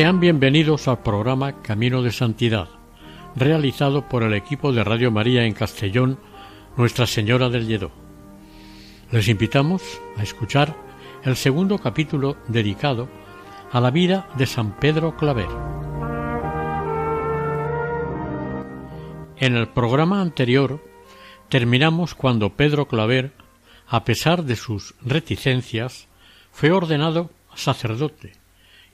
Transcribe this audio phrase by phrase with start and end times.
[0.00, 2.70] Sean bienvenidos al programa Camino de Santidad,
[3.36, 6.18] realizado por el equipo de Radio María en Castellón,
[6.78, 7.90] Nuestra Señora del Lledó.
[9.10, 9.82] Les invitamos
[10.16, 10.74] a escuchar
[11.22, 13.10] el segundo capítulo dedicado
[13.70, 15.50] a la vida de San Pedro Claver.
[19.36, 20.82] En el programa anterior
[21.50, 23.34] terminamos cuando Pedro Claver,
[23.86, 26.08] a pesar de sus reticencias,
[26.52, 28.39] fue ordenado sacerdote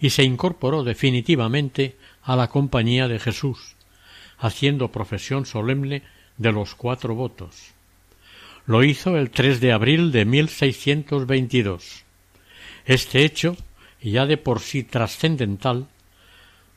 [0.01, 3.77] y se incorporó definitivamente a la compañía de Jesús,
[4.39, 6.03] haciendo profesión solemne
[6.37, 7.73] de los cuatro votos.
[8.67, 12.05] Lo hizo el 3 de abril de 1622.
[12.85, 13.57] Este hecho,
[14.03, 15.87] ya de por sí trascendental,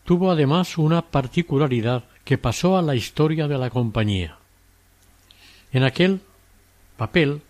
[0.06, 4.38] tuvo además una particularidad que pasó a la historia de la compañía.
[5.72, 6.22] En aquel
[6.98, 7.42] papel,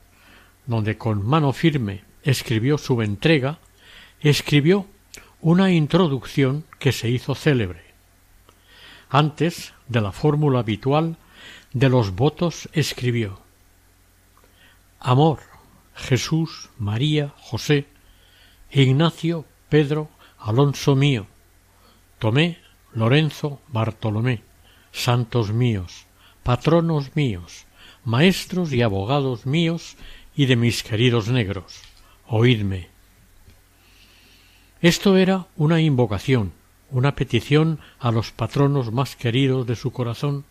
[0.65, 3.59] donde con mano firme escribió su entrega,
[4.21, 4.85] escribió
[5.41, 7.83] una introducción que se hizo célebre.
[9.09, 11.17] Antes de la fórmula habitual
[11.73, 13.39] de los votos escribió
[14.99, 15.39] Amor,
[15.95, 17.87] Jesús, María, José,
[18.71, 21.27] Ignacio, Pedro, Alonso mío,
[22.19, 22.59] Tomé,
[22.93, 24.43] Lorenzo, Bartolomé,
[24.91, 26.05] santos míos,
[26.43, 27.65] patronos míos,
[28.03, 29.95] maestros y abogados míos
[30.35, 31.81] y de mis queridos negros,
[32.27, 32.89] oídme,
[34.81, 36.53] esto era una invocación,
[36.89, 40.45] una petición a los patronos más queridos de su corazón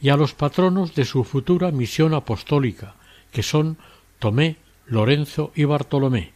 [0.00, 2.94] y a los patronos de su futura misión apostólica,
[3.30, 3.76] que son
[4.18, 6.32] Tomé, Lorenzo y Bartolomé,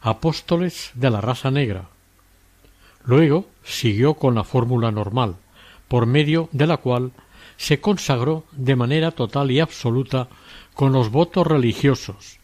[0.00, 1.88] apóstoles de la raza negra.
[3.04, 5.36] Luego siguió con la fórmula normal,
[5.86, 7.12] por medio de la cual
[7.56, 10.28] se consagró de manera total y absoluta
[10.74, 12.38] con los votos religiosos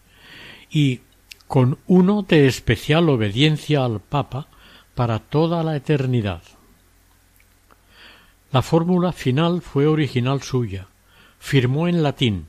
[0.71, 1.01] y
[1.49, 4.49] con uno de especial obediencia al Papa
[4.95, 6.43] para toda la eternidad.
[8.53, 10.87] La fórmula final fue original suya.
[11.39, 12.47] Firmó en latín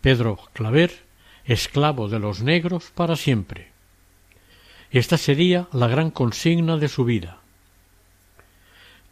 [0.00, 1.04] Pedro Claver,
[1.44, 3.72] esclavo de los negros para siempre.
[4.90, 7.38] Esta sería la gran consigna de su vida.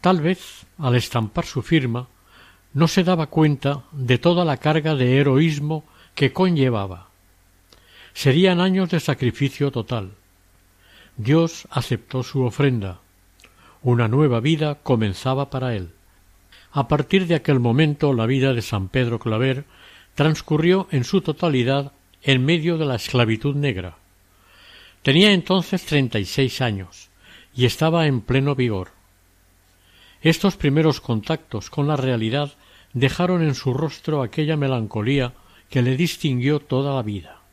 [0.01, 2.09] Tal vez, al estampar su firma,
[2.73, 7.09] no se daba cuenta de toda la carga de heroísmo que conllevaba
[8.15, 10.13] Serían años de sacrificio total.
[11.17, 13.01] Dios aceptó su ofrenda.
[13.83, 15.91] Una nueva vida comenzaba para él.
[16.73, 19.65] A partir de aquel momento la vida de San Pedro Claver
[20.15, 21.93] transcurrió en su totalidad
[22.23, 23.97] en medio de la esclavitud negra.
[25.03, 27.11] Tenía entonces treinta y seis años
[27.55, 28.93] y estaba en pleno vigor.
[30.23, 32.55] Estos primeros contactos con la realidad
[32.95, 35.35] dejaron en su rostro aquella melancolía
[35.69, 37.44] que le distinguió toda la vida.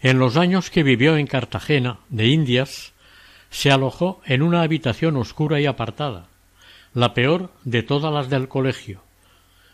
[0.00, 2.92] En los años que vivió en Cartagena, de Indias,
[3.50, 6.28] se alojó en una habitación oscura y apartada,
[6.94, 9.02] la peor de todas las del colegio,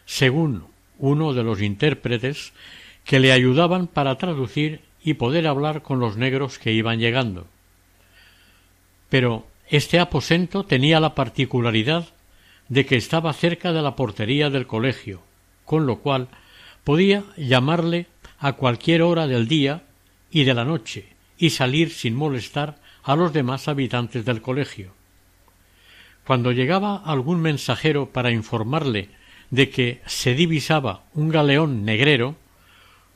[0.06, 0.64] según
[0.98, 2.52] uno de los intérpretes
[3.04, 7.46] que le ayudaban para traducir y poder hablar con los negros que iban llegando.
[9.10, 12.08] Pero este aposento tenía la particularidad
[12.68, 15.20] de que estaba cerca de la portería del colegio,
[15.66, 16.28] con lo cual
[16.82, 18.06] podía llamarle
[18.38, 19.82] a cualquier hora del día
[20.34, 21.06] y de la noche
[21.38, 24.92] y salir sin molestar a los demás habitantes del colegio.
[26.26, 29.10] Cuando llegaba algún mensajero para informarle
[29.50, 32.34] de que se divisaba un galeón negrero,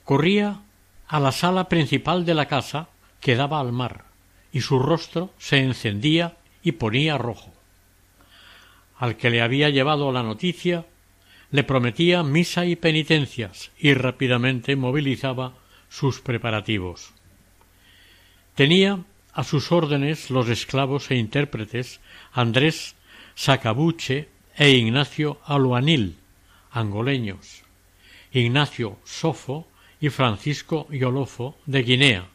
[0.05, 0.61] corría
[1.09, 2.89] a la sala principal de la casa
[3.21, 4.05] que daba al mar,
[4.53, 7.53] y su rostro se encendía y ponía rojo.
[8.97, 10.87] Al que le había llevado la noticia,
[11.51, 15.55] le prometía misa y penitencias, y rápidamente movilizaba
[15.89, 17.13] sus preparativos.
[18.55, 22.01] Tenía a sus órdenes los esclavos e intérpretes
[22.33, 22.97] Andrés
[23.35, 26.17] Sacabuche e Ignacio Aluanil,
[26.73, 27.63] angoleños,
[28.33, 29.69] Ignacio Sofo
[30.01, 32.29] y Francisco Yolofo de Guinea,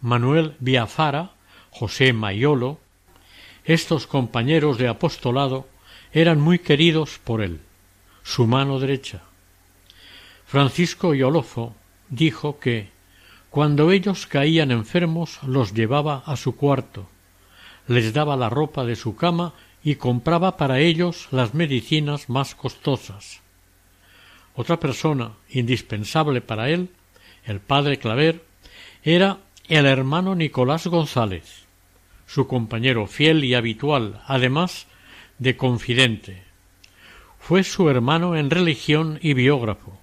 [0.00, 1.32] Manuel Biafara,
[1.70, 2.78] José Mayolo,
[3.64, 5.68] estos compañeros de apostolado
[6.12, 7.60] eran muy queridos por él,
[8.22, 9.22] su mano derecha.
[10.46, 11.74] Francisco Yolofo
[12.10, 12.90] dijo que
[13.48, 17.08] cuando ellos caían enfermos los llevaba a su cuarto,
[17.86, 23.40] les daba la ropa de su cama y compraba para ellos las medicinas más costosas.
[24.54, 26.90] Otra persona indispensable para él,
[27.44, 28.44] el padre Claver,
[29.02, 31.64] era el hermano Nicolás González,
[32.26, 34.86] su compañero fiel y habitual, además
[35.38, 36.44] de confidente.
[37.38, 39.99] Fue su hermano en religión y biógrafo.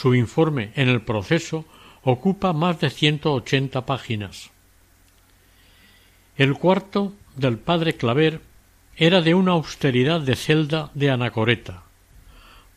[0.00, 1.64] Su informe en el proceso
[2.04, 4.52] ocupa más de ciento ochenta páginas.
[6.36, 8.40] El cuarto del padre Claver
[8.94, 11.82] era de una austeridad de celda de anacoreta.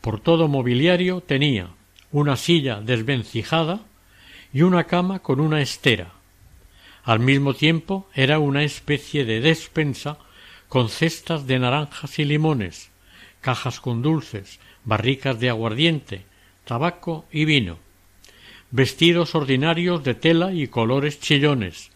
[0.00, 1.68] Por todo mobiliario tenía
[2.10, 3.82] una silla desvencijada
[4.52, 6.10] y una cama con una estera.
[7.04, 10.18] Al mismo tiempo era una especie de despensa
[10.68, 12.90] con cestas de naranjas y limones,
[13.40, 16.31] cajas con dulces, barricas de aguardiente,
[16.64, 17.78] tabaco y vino,
[18.70, 21.90] vestidos ordinarios de tela y colores chillones,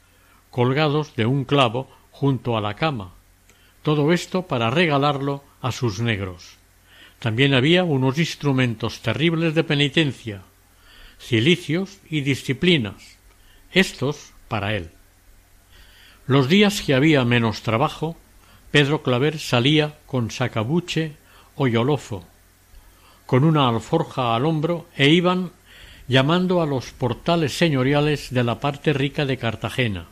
[0.50, 3.14] colgados de un clavo junto a la cama,
[3.82, 6.56] todo esto para regalarlo a sus negros.
[7.18, 10.42] También había unos instrumentos terribles de penitencia,
[11.18, 13.16] cilicios y disciplinas,
[13.72, 14.90] estos para él.
[16.26, 18.16] Los días que había menos trabajo,
[18.70, 21.12] Pedro Claver salía con sacabuche
[21.54, 22.26] o yolofo,
[23.26, 25.50] con una alforja al hombro, e iban
[26.08, 30.06] llamando a los portales señoriales de la parte rica de Cartagena.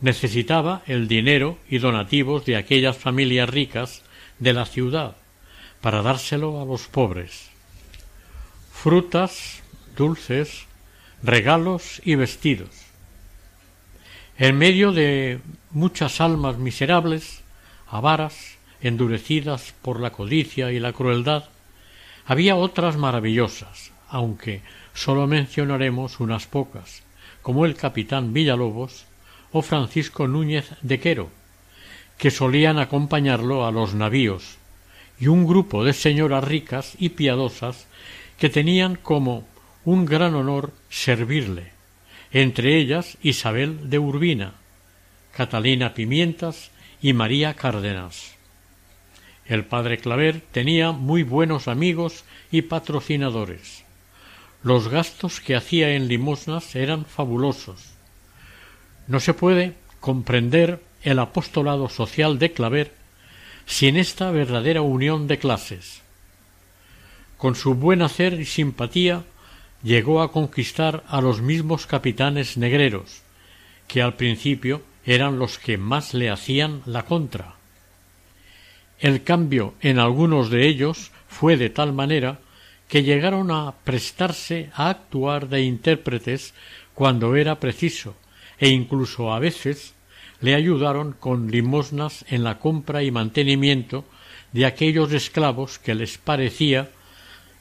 [0.00, 4.02] Necesitaba el dinero y donativos de aquellas familias ricas
[4.38, 5.16] de la ciudad
[5.82, 7.50] para dárselo a los pobres.
[8.72, 9.62] Frutas,
[9.96, 10.64] dulces,
[11.22, 12.70] regalos y vestidos.
[14.38, 17.42] En medio de muchas almas miserables,
[17.86, 21.44] avaras, endurecidas por la codicia y la crueldad,
[22.30, 24.62] había otras maravillosas, aunque
[24.94, 27.02] sólo mencionaremos unas pocas,
[27.42, 29.04] como el capitán Villalobos
[29.50, 31.28] o Francisco Núñez de Quero,
[32.18, 34.58] que solían acompañarlo a los navíos,
[35.18, 37.88] y un grupo de señoras ricas y piadosas
[38.38, 39.44] que tenían como
[39.84, 41.72] un gran honor servirle,
[42.30, 44.54] entre ellas Isabel de Urbina,
[45.32, 46.70] Catalina Pimientas
[47.02, 48.36] y María Cárdenas.
[49.50, 53.82] El padre Claver tenía muy buenos amigos y patrocinadores.
[54.62, 57.94] Los gastos que hacía en limosnas eran fabulosos.
[59.08, 62.94] No se puede comprender el apostolado social de Claver
[63.66, 66.02] sin esta verdadera unión de clases.
[67.36, 69.24] Con su buen hacer y simpatía
[69.82, 73.22] llegó a conquistar a los mismos capitanes negreros,
[73.88, 77.56] que al principio eran los que más le hacían la contra.
[79.00, 82.38] El cambio en algunos de ellos fue de tal manera
[82.86, 86.52] que llegaron a prestarse a actuar de intérpretes
[86.92, 88.14] cuando era preciso,
[88.58, 89.94] e incluso a veces
[90.40, 94.04] le ayudaron con limosnas en la compra y mantenimiento
[94.52, 96.90] de aquellos esclavos que les parecía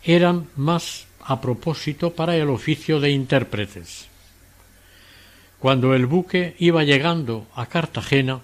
[0.04, 4.08] eran más a propósito para el oficio de intérpretes.
[5.60, 8.42] Cuando el buque iba llegando a Cartagena,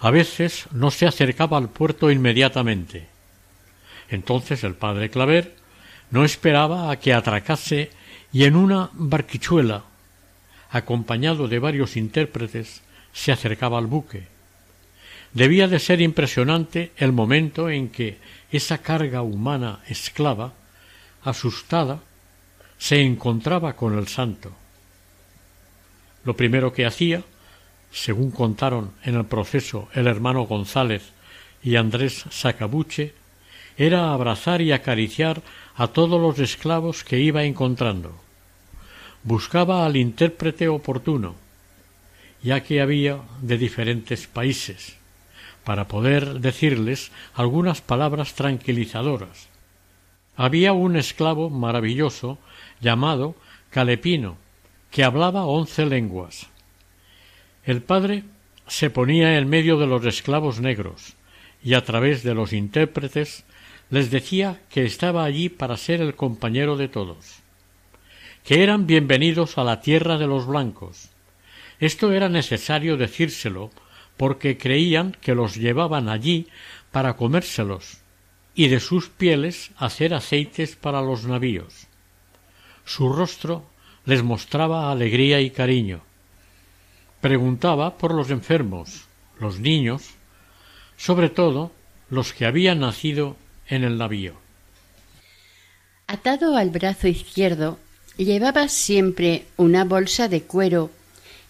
[0.00, 3.06] a veces no se acercaba al puerto inmediatamente.
[4.08, 5.54] Entonces el padre Claver
[6.10, 7.90] no esperaba a que atracase
[8.32, 9.84] y en una barquichuela,
[10.70, 14.26] acompañado de varios intérpretes, se acercaba al buque.
[15.34, 18.18] Debía de ser impresionante el momento en que
[18.50, 20.54] esa carga humana esclava
[21.22, 22.00] asustada,
[22.78, 24.52] se encontraba con el santo.
[26.24, 27.22] Lo primero que hacía,
[27.90, 31.12] según contaron en el proceso el hermano González
[31.62, 33.14] y Andrés Sacabuche,
[33.76, 35.42] era abrazar y acariciar
[35.74, 38.14] a todos los esclavos que iba encontrando.
[39.22, 41.34] Buscaba al intérprete oportuno,
[42.42, 44.96] ya que había de diferentes países,
[45.64, 49.48] para poder decirles algunas palabras tranquilizadoras,
[50.36, 52.38] había un esclavo maravilloso
[52.80, 53.34] llamado
[53.68, 54.36] Calepino,
[54.90, 56.48] que hablaba once lenguas.
[57.64, 58.24] El padre
[58.66, 61.14] se ponía en medio de los esclavos negros
[61.62, 63.44] y a través de los intérpretes
[63.90, 67.40] les decía que estaba allí para ser el compañero de todos,
[68.44, 71.10] que eran bienvenidos a la tierra de los blancos.
[71.80, 73.70] Esto era necesario decírselo
[74.16, 76.46] porque creían que los llevaban allí
[76.90, 77.98] para comérselos
[78.54, 81.88] y de sus pieles hacer aceites para los navíos.
[82.84, 83.66] Su rostro
[84.06, 86.02] les mostraba alegría y cariño.
[87.20, 89.04] Preguntaba por los enfermos,
[89.38, 90.10] los niños,
[90.96, 91.72] sobre todo
[92.08, 93.36] los que habían nacido
[93.68, 94.34] en el navío.
[96.06, 97.78] Atado al brazo izquierdo,
[98.16, 100.90] llevaba siempre una bolsa de cuero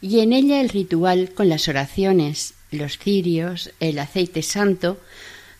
[0.00, 4.98] y en ella el ritual con las oraciones, los cirios, el aceite santo,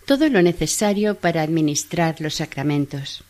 [0.06, 3.22] todo lo necesario para administrar los sacramentos.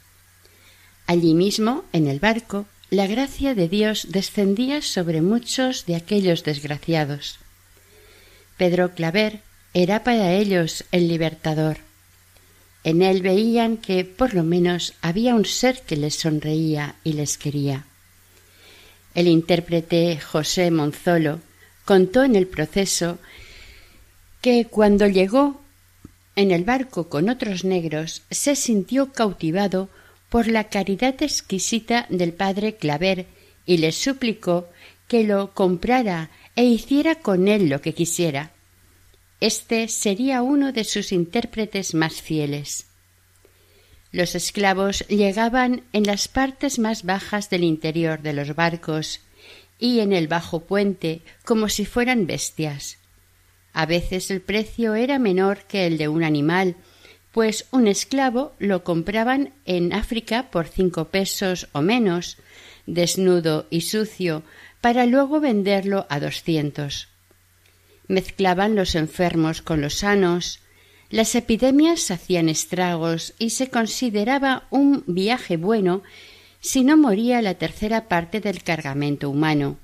[1.06, 7.38] Allí mismo, en el barco, la gracia de Dios descendía sobre muchos de aquellos desgraciados.
[8.56, 9.40] Pedro Claver
[9.72, 11.78] era para ellos el libertador.
[12.82, 17.38] En él veían que por lo menos había un ser que les sonreía y les
[17.38, 17.84] quería.
[19.14, 21.40] El intérprete José Monzolo
[21.84, 23.18] contó en el proceso
[24.40, 25.60] que cuando llegó
[26.34, 29.90] en el barco con otros negros se sintió cautivado
[30.30, 33.26] por la caridad exquisita del padre Claver
[33.66, 34.68] y le suplicó
[35.08, 38.52] que lo comprara e hiciera con él lo que quisiera.
[39.40, 42.86] Este sería uno de sus intérpretes más fieles.
[44.12, 49.20] Los esclavos llegaban en las partes más bajas del interior de los barcos
[49.78, 52.98] y en el bajo puente como si fueran bestias.
[53.72, 56.76] A veces el precio era menor que el de un animal,
[57.32, 62.36] pues un esclavo lo compraban en África por cinco pesos o menos,
[62.86, 64.42] desnudo y sucio,
[64.80, 67.08] para luego venderlo a doscientos.
[68.08, 70.60] Mezclaban los enfermos con los sanos,
[71.10, 76.02] las epidemias hacían estragos y se consideraba un viaje bueno
[76.60, 79.76] si no moría la tercera parte del cargamento humano.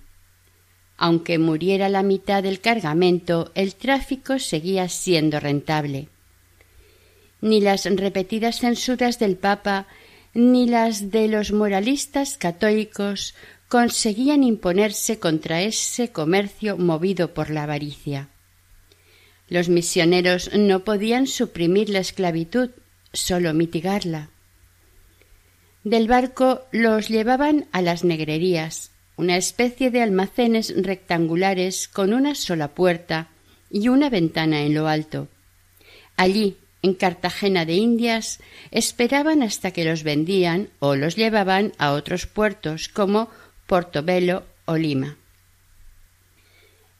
[0.97, 6.09] Aunque muriera la mitad del cargamento, el tráfico seguía siendo rentable.
[7.41, 9.87] Ni las repetidas censuras del Papa
[10.35, 13.35] ni las de los moralistas católicos
[13.69, 18.29] conseguían imponerse contra ese comercio movido por la avaricia.
[19.49, 22.71] Los misioneros no podían suprimir la esclavitud,
[23.13, 24.31] sólo mitigarla.
[25.85, 32.75] Del barco los llevaban a las negrerías, una especie de almacenes rectangulares con una sola
[32.75, 33.29] puerta
[33.71, 35.29] y una ventana en lo alto.
[36.17, 38.39] Allí, en Cartagena de Indias,
[38.71, 43.29] esperaban hasta que los vendían o los llevaban a otros puertos como
[43.67, 45.17] Portobelo o Lima.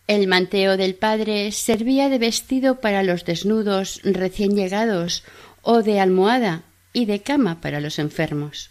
[0.09, 5.25] El manteo del padre servía de vestido para los desnudos recién llegados
[5.63, 6.63] o de almohada
[6.93, 8.71] y de cama para los enfermos.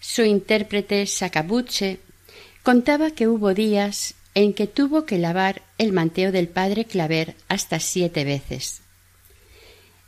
[0.00, 2.00] Su intérprete Sacabuche
[2.62, 7.80] contaba que hubo días en que tuvo que lavar el manteo del padre Claver hasta
[7.80, 8.82] siete veces.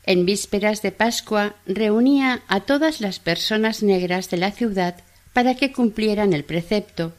[0.05, 4.97] En vísperas de Pascua reunía a todas las personas negras de la ciudad
[5.33, 7.13] para que cumplieran el precepto,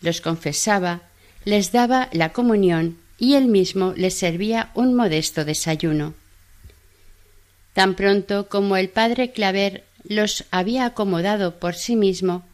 [0.00, 1.02] los confesaba,
[1.44, 6.14] les daba la comunión y él mismo les servía un modesto desayuno.
[7.74, 12.44] Tan pronto como el padre Claver los había acomodado por sí mismo,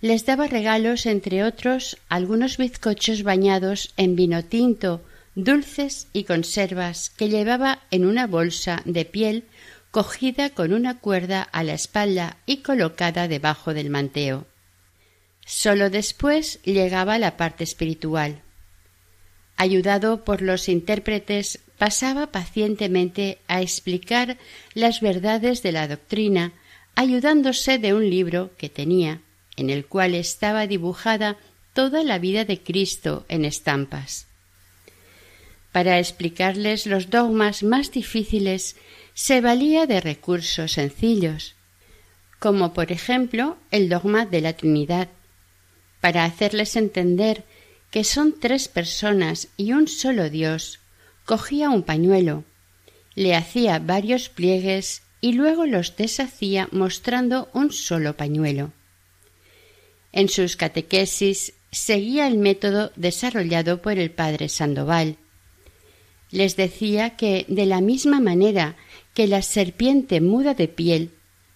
[0.00, 5.02] les daba regalos, entre otros, algunos bizcochos bañados en vino tinto,
[5.34, 9.44] dulces y conservas que llevaba en una bolsa de piel
[9.90, 14.46] cogida con una cuerda a la espalda y colocada debajo del manteo.
[15.44, 18.42] Sólo después llegaba la parte espiritual.
[19.56, 24.38] Ayudado por los intérpretes, pasaba pacientemente a explicar
[24.74, 26.52] las verdades de la doctrina
[26.94, 29.22] ayudándose de un libro que tenía,
[29.56, 31.36] en el cual estaba dibujada
[31.72, 34.29] toda la vida de Cristo en estampas.
[35.72, 38.76] Para explicarles los dogmas más difíciles
[39.14, 41.54] se valía de recursos sencillos,
[42.38, 45.08] como por ejemplo el dogma de la Trinidad,
[46.00, 47.44] para hacerles entender
[47.90, 50.80] que son tres personas y un solo Dios,
[51.24, 52.44] cogía un pañuelo,
[53.14, 58.72] le hacía varios pliegues y luego los deshacía mostrando un solo pañuelo.
[60.12, 65.16] En sus catequesis seguía el método desarrollado por el padre Sandoval.
[66.30, 68.76] Les decía que de la misma manera
[69.14, 71.10] que la serpiente muda de piel,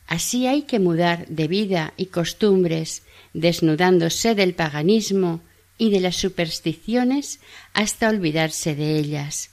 [0.07, 3.03] así hay que mudar de vida y costumbres,
[3.33, 5.41] desnudándose del paganismo
[5.79, 7.41] y de las supersticiones
[7.73, 9.51] hasta olvidarse de ellas.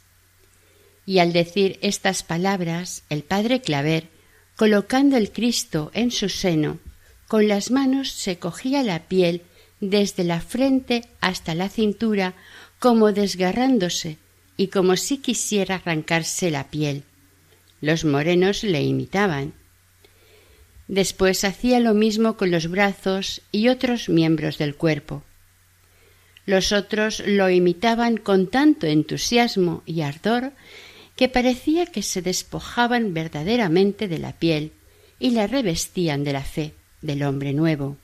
[1.05, 4.09] Y al decir estas palabras el padre Claver,
[4.55, 6.79] colocando el Cristo en su seno,
[7.27, 9.43] con las manos se cogía la piel
[9.79, 12.35] desde la frente hasta la cintura,
[12.79, 14.17] como desgarrándose
[14.61, 17.01] y como si quisiera arrancarse la piel.
[17.81, 19.53] Los morenos le imitaban.
[20.87, 25.23] Después hacía lo mismo con los brazos y otros miembros del cuerpo.
[26.45, 30.51] Los otros lo imitaban con tanto entusiasmo y ardor
[31.15, 34.73] que parecía que se despojaban verdaderamente de la piel
[35.17, 37.97] y la revestían de la fe del hombre nuevo.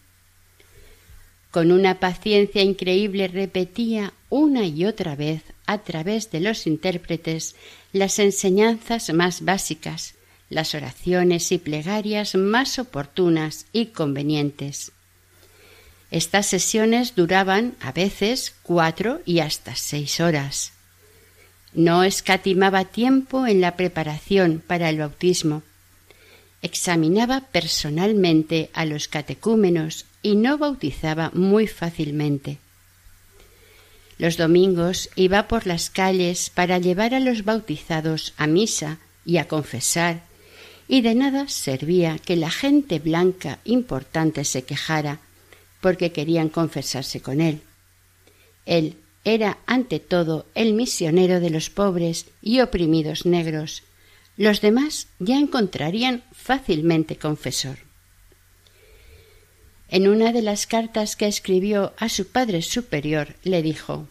[1.52, 7.56] Con una paciencia increíble repetía una y otra vez a través de los intérpretes
[7.94, 10.16] las enseñanzas más básicas,
[10.50, 14.92] las oraciones y plegarias más oportunas y convenientes.
[16.10, 20.72] Estas sesiones duraban a veces cuatro y hasta seis horas.
[21.74, 25.64] No escatimaba tiempo en la preparación para el bautismo.
[26.62, 32.58] Examinaba personalmente a los catecúmenos y no bautizaba muy fácilmente.
[34.18, 39.48] Los domingos iba por las calles para llevar a los bautizados a misa y a
[39.48, 40.24] confesar,
[40.88, 45.20] y de nada servía que la gente blanca importante se quejara,
[45.82, 47.62] porque querían confesarse con él.
[48.66, 53.84] Él era ante todo el misionero de los pobres y oprimidos negros.
[54.38, 57.87] Los demás ya encontrarían fácilmente confesor.
[59.90, 64.08] En una de las cartas que escribió a su Padre Superior le dijo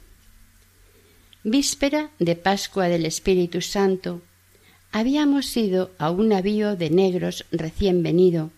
[1.44, 4.22] Víspera de Pascua del Espíritu Santo,
[4.90, 8.50] habíamos ido a un navío de negros recién venido,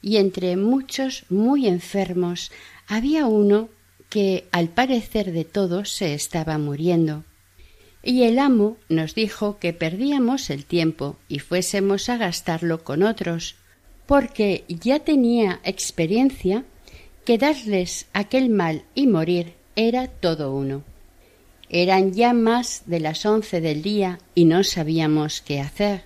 [0.00, 2.50] y entre muchos muy enfermos
[2.86, 3.68] había uno
[4.08, 7.24] que al parecer de todos se estaba muriendo.
[8.02, 13.57] Y el amo nos dijo que perdíamos el tiempo y fuésemos a gastarlo con otros,
[14.08, 16.64] porque ya tenía experiencia
[17.26, 20.82] que darles aquel mal y morir era todo uno.
[21.68, 26.04] Eran ya más de las once del día y no sabíamos qué hacer,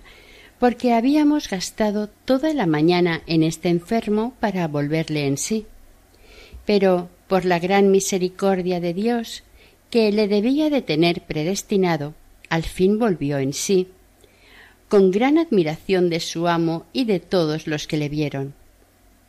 [0.59, 5.65] porque habíamos gastado toda la mañana en este enfermo para volverle en sí.
[6.65, 9.43] Pero, por la gran misericordia de Dios,
[9.89, 12.15] que le debía de tener predestinado,
[12.49, 13.87] al fin volvió en sí,
[14.93, 18.53] con gran admiración de su amo y de todos los que le vieron.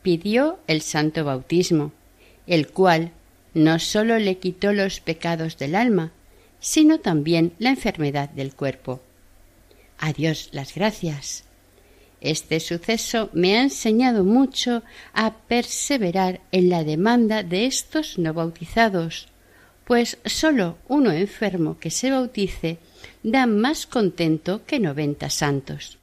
[0.03, 1.93] Pidió el santo bautismo,
[2.47, 3.13] el cual
[3.55, 6.13] no sólo le quitó los pecados del alma,
[6.61, 9.01] sino también la enfermedad del cuerpo.
[9.97, 11.45] A Dios las gracias.
[12.21, 14.83] Este suceso me ha enseñado mucho
[15.15, 19.29] a perseverar en la demanda de estos no bautizados,
[19.87, 22.77] pues sólo uno enfermo que se bautice
[23.23, 25.99] da más contento que noventa santos.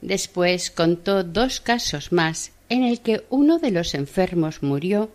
[0.00, 5.10] Después contó dos casos más en el que uno de los enfermos murió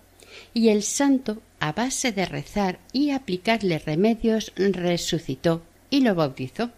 [0.54, 6.72] y el santo, a base de rezar y aplicarle remedios, resucitó y lo bautizó.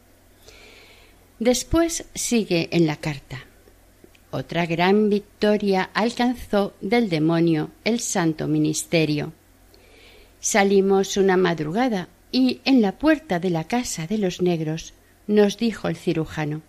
[1.39, 3.45] Después sigue en la carta.
[4.31, 9.33] Otra gran victoria alcanzó del demonio el santo ministerio.
[10.39, 14.93] Salimos una madrugada y en la puerta de la casa de los negros
[15.27, 16.61] nos dijo el cirujano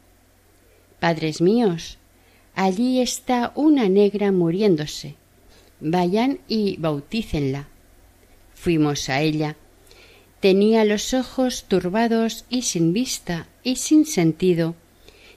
[1.02, 1.98] Padres míos,
[2.54, 5.16] allí está una negra muriéndose.
[5.80, 7.66] Vayan y bautícenla.
[8.54, 9.56] Fuimos a ella.
[10.38, 14.76] Tenía los ojos turbados y sin vista y sin sentido,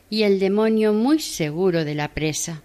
[0.08, 2.62] y el demonio muy seguro de la presa.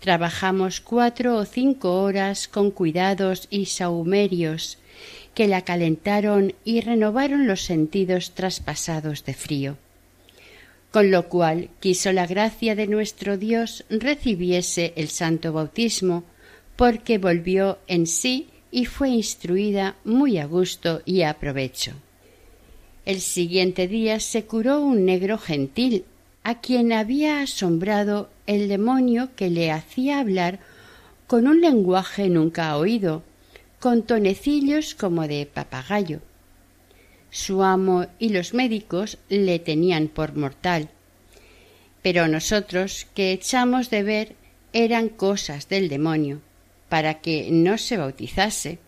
[0.00, 4.76] Trabajamos cuatro o cinco horas con cuidados y saumerios
[5.36, 9.76] que la calentaron y renovaron los sentidos traspasados de frío.
[10.90, 16.24] Con lo cual quiso la gracia de nuestro Dios recibiese el santo bautismo,
[16.74, 21.92] porque volvió en sí y fue instruida muy a gusto y a provecho.
[23.04, 26.06] El siguiente día se curó un negro gentil,
[26.44, 30.60] a quien había asombrado el demonio que le hacía hablar
[31.26, 33.22] con un lenguaje nunca oído,
[33.80, 36.20] con tonecillos como de papagayo.
[37.30, 40.88] Su amo y los médicos le tenían por mortal.
[42.02, 44.36] Pero nosotros, que echamos de ver,
[44.72, 46.40] eran cosas del demonio,
[46.88, 48.78] para que no se bautizase.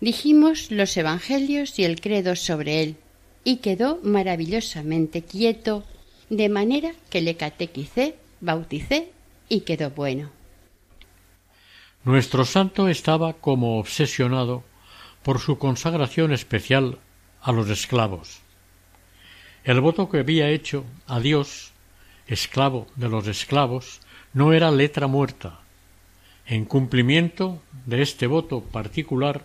[0.00, 2.96] Dijimos los evangelios y el credo sobre él,
[3.42, 5.84] y quedó maravillosamente quieto,
[6.28, 9.08] de manera que le catequicé, bauticé
[9.48, 10.35] y quedó bueno.
[12.06, 14.62] Nuestro santo estaba como obsesionado
[15.24, 17.00] por su consagración especial
[17.42, 18.42] a los esclavos.
[19.64, 21.72] El voto que había hecho a Dios,
[22.28, 23.98] esclavo de los esclavos,
[24.34, 25.58] no era letra muerta.
[26.46, 29.44] En cumplimiento de este voto particular,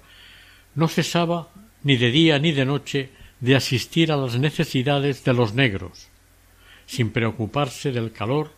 [0.76, 1.50] no cesaba
[1.82, 6.10] ni de día ni de noche de asistir a las necesidades de los negros,
[6.86, 8.52] sin preocuparse del calor,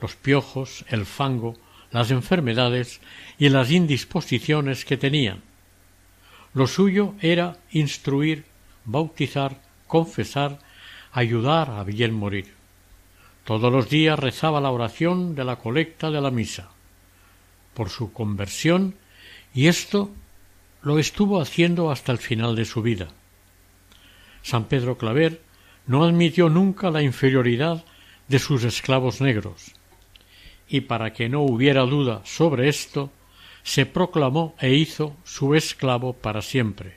[0.00, 1.54] los piojos, el fango,
[1.96, 3.00] las enfermedades
[3.38, 5.40] y las indisposiciones que tenían.
[6.52, 8.44] Lo suyo era instruir,
[8.84, 10.58] bautizar, confesar,
[11.10, 12.52] ayudar a bien morir.
[13.46, 16.68] Todos los días rezaba la oración de la colecta de la misa
[17.72, 18.96] por su conversión
[19.54, 20.10] y esto
[20.82, 23.08] lo estuvo haciendo hasta el final de su vida.
[24.42, 25.40] San Pedro Claver
[25.86, 27.86] no admitió nunca la inferioridad
[28.28, 29.72] de sus esclavos negros,
[30.68, 33.10] y para que no hubiera duda sobre esto,
[33.62, 36.94] se proclamó e hizo su esclavo para siempre.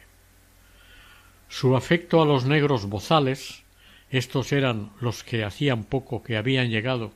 [1.48, 3.64] Su afecto a los negros bozales,
[4.12, 7.12] estos eran los que hacían poco que habían llegado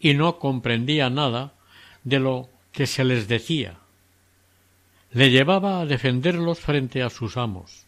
[0.00, 1.54] y no comprendía nada
[2.04, 3.78] de lo que se les decía.
[5.10, 7.84] Le llevaba a defenderlos frente a sus amos,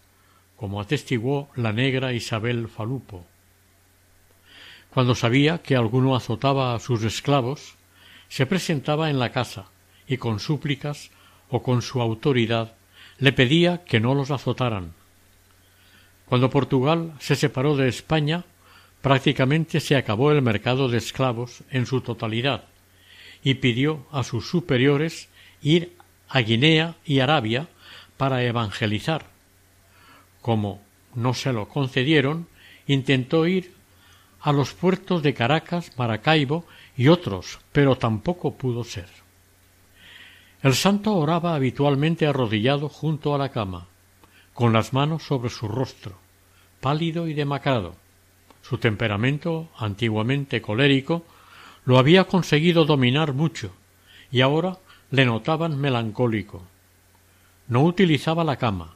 [0.56, 3.24] como atestiguó la negra Isabel Falupo.
[4.90, 7.76] Cuando sabía que alguno azotaba a sus esclavos,
[8.30, 9.66] se presentaba en la casa
[10.08, 11.10] y con súplicas
[11.50, 12.72] o con su autoridad
[13.18, 14.94] le pedía que no los azotaran.
[16.26, 18.44] Cuando Portugal se separó de España,
[19.02, 22.64] prácticamente se acabó el mercado de esclavos en su totalidad
[23.42, 25.28] y pidió a sus superiores
[25.60, 25.96] ir
[26.28, 27.66] a Guinea y Arabia
[28.16, 29.24] para evangelizar.
[30.40, 30.80] Como
[31.16, 32.46] no se lo concedieron,
[32.86, 33.74] intentó ir
[34.40, 36.64] a los puertos de Caracas, Maracaibo
[37.00, 39.08] y otros, pero tampoco pudo ser.
[40.62, 43.86] El santo oraba habitualmente arrodillado junto a la cama,
[44.52, 46.18] con las manos sobre su rostro,
[46.82, 47.94] pálido y demacrado.
[48.60, 51.24] Su temperamento, antiguamente colérico,
[51.86, 53.72] lo había conseguido dominar mucho,
[54.30, 54.76] y ahora
[55.10, 56.64] le notaban melancólico.
[57.66, 58.92] No utilizaba la cama.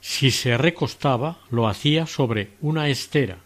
[0.00, 3.36] Si se recostaba, lo hacía sobre una estera,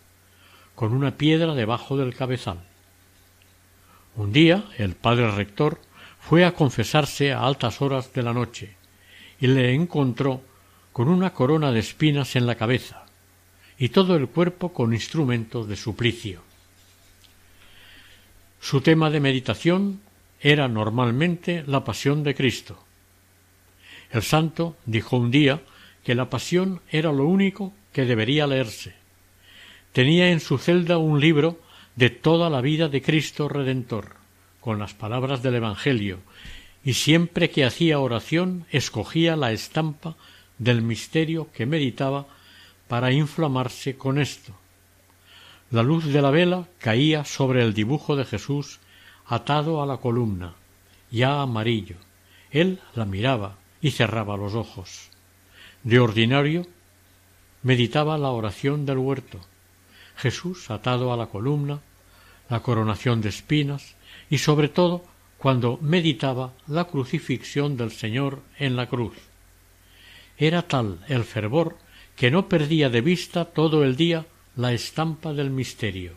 [0.76, 2.60] con una piedra debajo del cabezal.
[4.16, 5.80] Un día el padre rector
[6.20, 8.76] fue a confesarse a altas horas de la noche
[9.40, 10.40] y le encontró
[10.92, 13.06] con una corona de espinas en la cabeza
[13.76, 16.42] y todo el cuerpo con instrumentos de suplicio.
[18.60, 20.00] Su tema de meditación
[20.40, 22.84] era normalmente la pasión de Cristo.
[24.12, 25.60] El santo dijo un día
[26.04, 28.94] que la pasión era lo único que debería leerse.
[29.92, 31.58] Tenía en su celda un libro
[31.96, 34.16] de toda la vida de Cristo Redentor,
[34.60, 36.18] con las palabras del Evangelio,
[36.84, 40.16] y siempre que hacía oración escogía la estampa
[40.58, 42.26] del misterio que meditaba
[42.88, 44.52] para inflamarse con esto.
[45.70, 48.80] La luz de la vela caía sobre el dibujo de Jesús
[49.26, 50.54] atado a la columna,
[51.10, 51.96] ya amarillo.
[52.50, 55.10] Él la miraba y cerraba los ojos.
[55.82, 56.66] De ordinario
[57.62, 59.40] meditaba la oración del huerto,
[60.16, 61.80] Jesús atado a la columna,
[62.48, 63.96] la coronación de espinas
[64.30, 65.04] y sobre todo
[65.38, 69.14] cuando meditaba la crucifixión del Señor en la cruz.
[70.38, 71.76] Era tal el fervor
[72.16, 76.12] que no perdía de vista todo el día la estampa del misterio.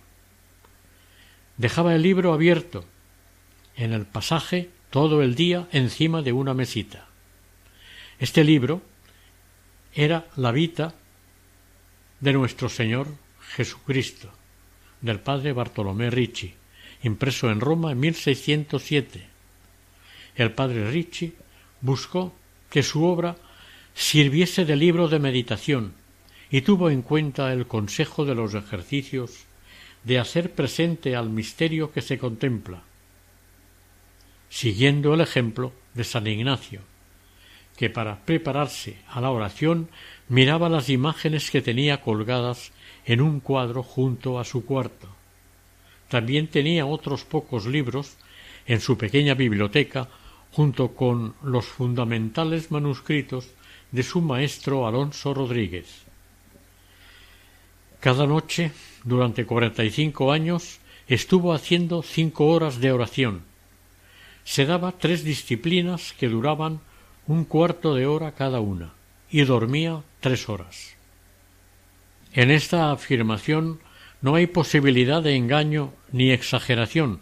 [1.57, 2.85] Dejaba el libro abierto,
[3.75, 7.07] en el pasaje todo el día encima de una mesita.
[8.19, 8.81] Este libro
[9.93, 10.93] era la vita
[12.19, 13.07] de nuestro Señor
[13.55, 14.31] Jesucristo,
[15.01, 16.53] del padre Bartolomé Ricci,
[17.03, 19.27] impreso en Roma en 1607.
[20.35, 21.33] El padre Ricci
[21.81, 22.33] buscó
[22.69, 23.35] que su obra
[23.93, 25.93] sirviese de libro de meditación
[26.49, 29.45] y tuvo en cuenta el consejo de los ejercicios
[30.03, 32.83] de hacer presente al misterio que se contempla,
[34.49, 36.81] siguiendo el ejemplo de San Ignacio,
[37.75, 39.89] que para prepararse a la oración
[40.29, 42.71] miraba las imágenes que tenía colgadas
[43.07, 45.07] en un cuadro junto a su cuarto.
[46.09, 48.17] También tenía otros pocos libros
[48.67, 50.09] en su pequeña biblioteca
[50.51, 53.47] junto con los fundamentales manuscritos
[53.91, 56.03] de su maestro Alonso Rodríguez.
[58.01, 58.71] Cada noche,
[59.05, 63.43] durante cuarenta y cinco años, estuvo haciendo cinco horas de oración.
[64.43, 66.81] Se daba tres disciplinas que duraban
[67.25, 68.93] un cuarto de hora cada una,
[69.29, 70.96] y dormía tres horas.
[72.37, 73.79] En esta afirmación
[74.21, 77.19] no hay posibilidad de engaño ni exageración,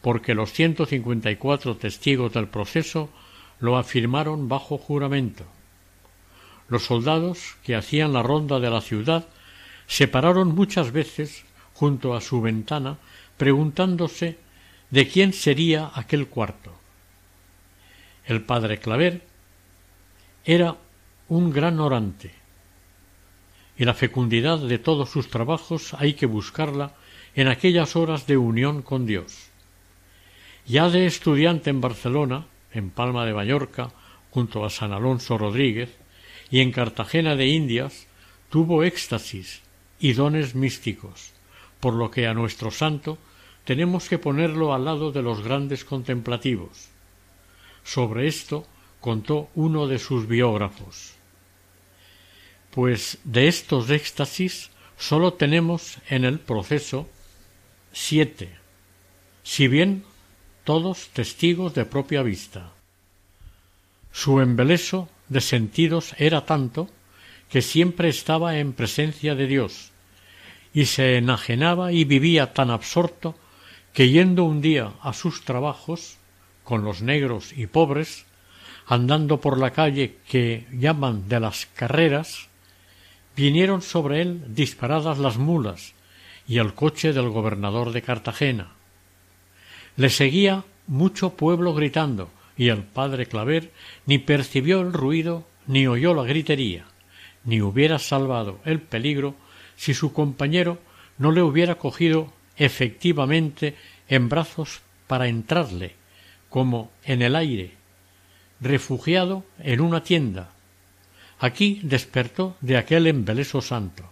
[0.00, 3.10] porque los ciento cincuenta y cuatro testigos del proceso
[3.60, 5.44] lo afirmaron bajo juramento.
[6.66, 9.28] Los soldados que hacían la ronda de la ciudad
[9.86, 12.96] se pararon muchas veces junto a su ventana
[13.36, 14.38] preguntándose
[14.88, 16.72] de quién sería aquel cuarto.
[18.24, 19.20] El padre Claver
[20.46, 20.74] era
[21.28, 22.37] un gran orante,
[23.78, 26.94] y la fecundidad de todos sus trabajos hay que buscarla
[27.36, 29.50] en aquellas horas de unión con Dios.
[30.66, 33.92] Ya de estudiante en Barcelona, en Palma de Mallorca,
[34.30, 35.94] junto a San Alonso Rodríguez,
[36.50, 38.08] y en Cartagena de Indias
[38.50, 39.62] tuvo éxtasis
[40.00, 41.32] y dones místicos,
[41.78, 43.18] por lo que a nuestro santo
[43.64, 46.88] tenemos que ponerlo al lado de los grandes contemplativos.
[47.84, 48.66] Sobre esto
[49.00, 51.17] contó uno de sus biógrafos.
[52.78, 57.08] Pues de estos éxtasis sólo tenemos en el proceso
[57.92, 58.54] siete,
[59.42, 60.04] si bien
[60.62, 62.70] todos testigos de propia vista.
[64.12, 66.88] Su embeleso de sentidos era tanto
[67.50, 69.90] que siempre estaba en presencia de Dios,
[70.72, 73.34] y se enajenaba y vivía tan absorto
[73.92, 76.16] que yendo un día a sus trabajos
[76.62, 78.24] con los negros y pobres,
[78.86, 82.47] andando por la calle que llaman de las carreras,
[83.38, 85.94] vinieron sobre él disparadas las mulas
[86.48, 88.72] y el coche del gobernador de Cartagena.
[89.96, 93.70] Le seguía mucho pueblo gritando, y el padre Claver
[94.06, 96.86] ni percibió el ruido ni oyó la gritería,
[97.44, 99.36] ni hubiera salvado el peligro
[99.76, 100.80] si su compañero
[101.16, 103.76] no le hubiera cogido efectivamente
[104.08, 105.94] en brazos para entrarle,
[106.48, 107.74] como en el aire,
[108.60, 110.50] refugiado en una tienda.
[111.40, 114.04] Aquí despertó de aquel embeleso santo.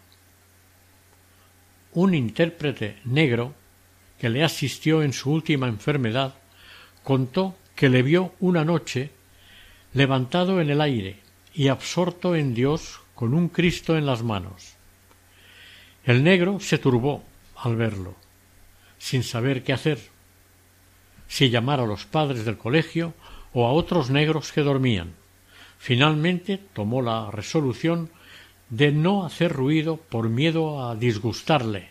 [1.92, 3.54] Un intérprete negro
[4.18, 6.34] que le asistió en su última enfermedad
[7.02, 9.10] contó que le vio una noche
[9.92, 11.20] levantado en el aire
[11.54, 14.74] y absorto en Dios con un Cristo en las manos.
[16.04, 17.24] El negro se turbó
[17.56, 18.14] al verlo,
[18.98, 19.98] sin saber qué hacer,
[21.26, 23.14] si llamar a los padres del colegio
[23.52, 25.14] o a otros negros que dormían.
[25.86, 28.10] Finalmente tomó la resolución
[28.70, 31.90] de no hacer ruido por miedo a disgustarle,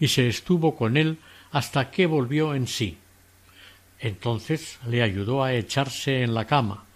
[0.00, 1.18] y se estuvo con él
[1.50, 2.96] hasta que volvió en sí.
[4.00, 6.86] Entonces le ayudó a echarse en la cama,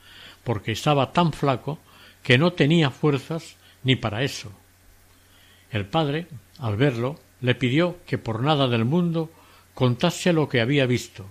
[0.43, 1.79] porque estaba tan flaco
[2.23, 4.51] que no tenía fuerzas ni para eso.
[5.71, 6.27] El padre,
[6.59, 9.31] al verlo, le pidió que por nada del mundo
[9.75, 11.27] contase lo que había visto,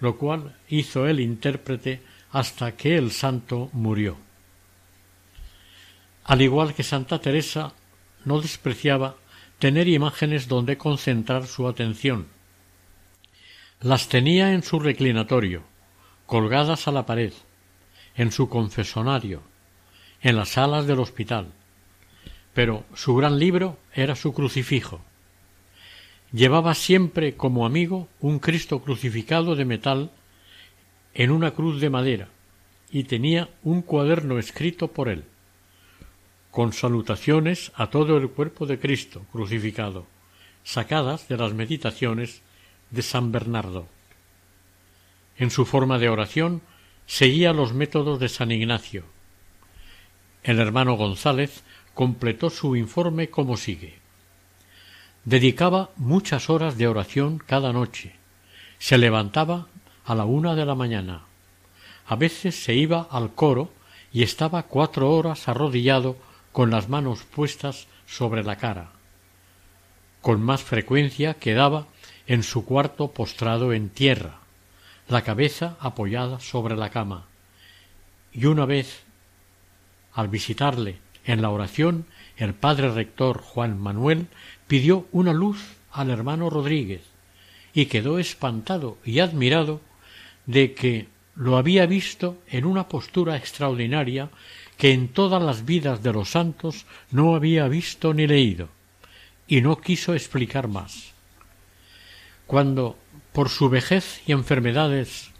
[0.00, 2.02] lo cual hizo el intérprete
[2.32, 4.16] hasta que el santo murió.
[6.24, 7.72] Al igual que Santa Teresa,
[8.24, 9.16] no despreciaba
[9.58, 12.26] tener imágenes donde concentrar su atención.
[13.80, 15.62] Las tenía en su reclinatorio,
[16.26, 17.32] colgadas a la pared,
[18.16, 19.42] en su confesonario,
[20.20, 21.52] en las salas del hospital,
[22.54, 25.00] pero su gran libro era su crucifijo.
[26.32, 30.10] Llevaba siempre como amigo un Cristo crucificado de metal
[31.14, 32.28] en una cruz de madera
[32.90, 35.24] y tenía un cuaderno escrito por él,
[36.52, 40.06] con salutaciones a todo el cuerpo de Cristo crucificado,
[40.62, 42.42] sacadas de las meditaciones
[42.90, 43.88] de San Bernardo.
[45.38, 46.60] En su forma de oración
[47.06, 49.04] seguía los métodos de San Ignacio.
[50.42, 51.62] El hermano González
[51.94, 53.98] completó su informe como sigue.
[55.24, 58.14] Dedicaba muchas horas de oración cada noche.
[58.78, 59.68] Se levantaba
[60.04, 61.22] a la una de la mañana.
[62.06, 63.72] A veces se iba al coro
[64.12, 66.18] y estaba cuatro horas arrodillado
[66.52, 68.92] con las manos puestas sobre la cara.
[70.20, 71.86] Con más frecuencia quedaba
[72.26, 74.38] en su cuarto postrado en tierra,
[75.08, 77.26] la cabeza apoyada sobre la cama.
[78.32, 79.02] Y una vez,
[80.14, 84.28] al visitarle en la oración, el padre rector Juan Manuel
[84.66, 87.02] pidió una luz al hermano Rodríguez
[87.74, 89.80] y quedó espantado y admirado
[90.46, 94.30] de que lo había visto en una postura extraordinaria
[94.76, 98.68] que en todas las vidas de los santos no había visto ni leído,
[99.46, 101.12] y no quiso explicar más.
[102.46, 102.98] Cuando,
[103.32, 105.30] por su vejez y enfermedades,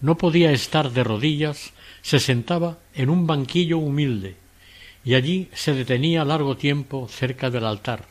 [0.00, 4.36] no podía estar de rodillas, se sentaba en un banquillo humilde,
[5.04, 8.06] y allí se detenía largo tiempo cerca del altar,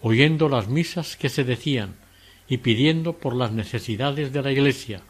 [0.00, 1.96] oyendo las misas que se decían
[2.48, 5.00] y pidiendo por las necesidades de la Iglesia,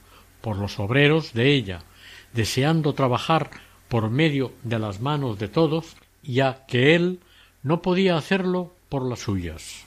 [0.40, 1.82] por los obreros de ella,
[2.32, 3.50] deseando trabajar
[3.88, 7.20] por medio de las manos de todos, ya que él
[7.62, 9.84] no podía hacerlo por las suyas.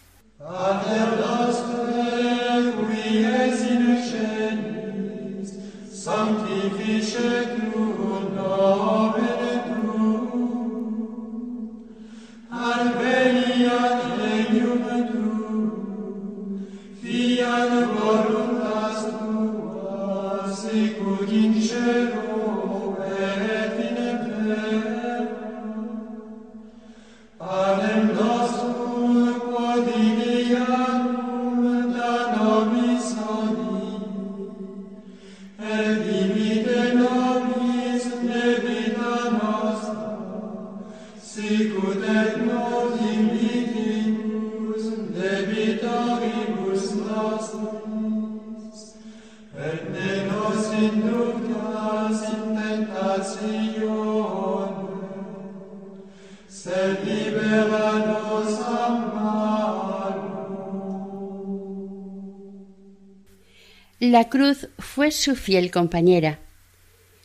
[64.17, 66.39] La cruz fue su fiel compañera.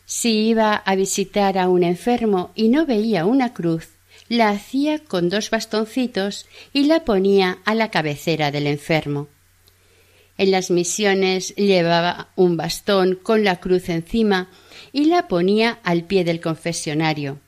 [0.05, 3.87] Si iba a visitar a un enfermo y no veía una cruz,
[4.29, 9.27] la hacía con dos bastoncitos y la ponía a la cabecera del enfermo.
[10.37, 14.51] En las misiones llevaba un bastón con la cruz encima
[14.91, 17.39] y la ponía al pie del confesionario.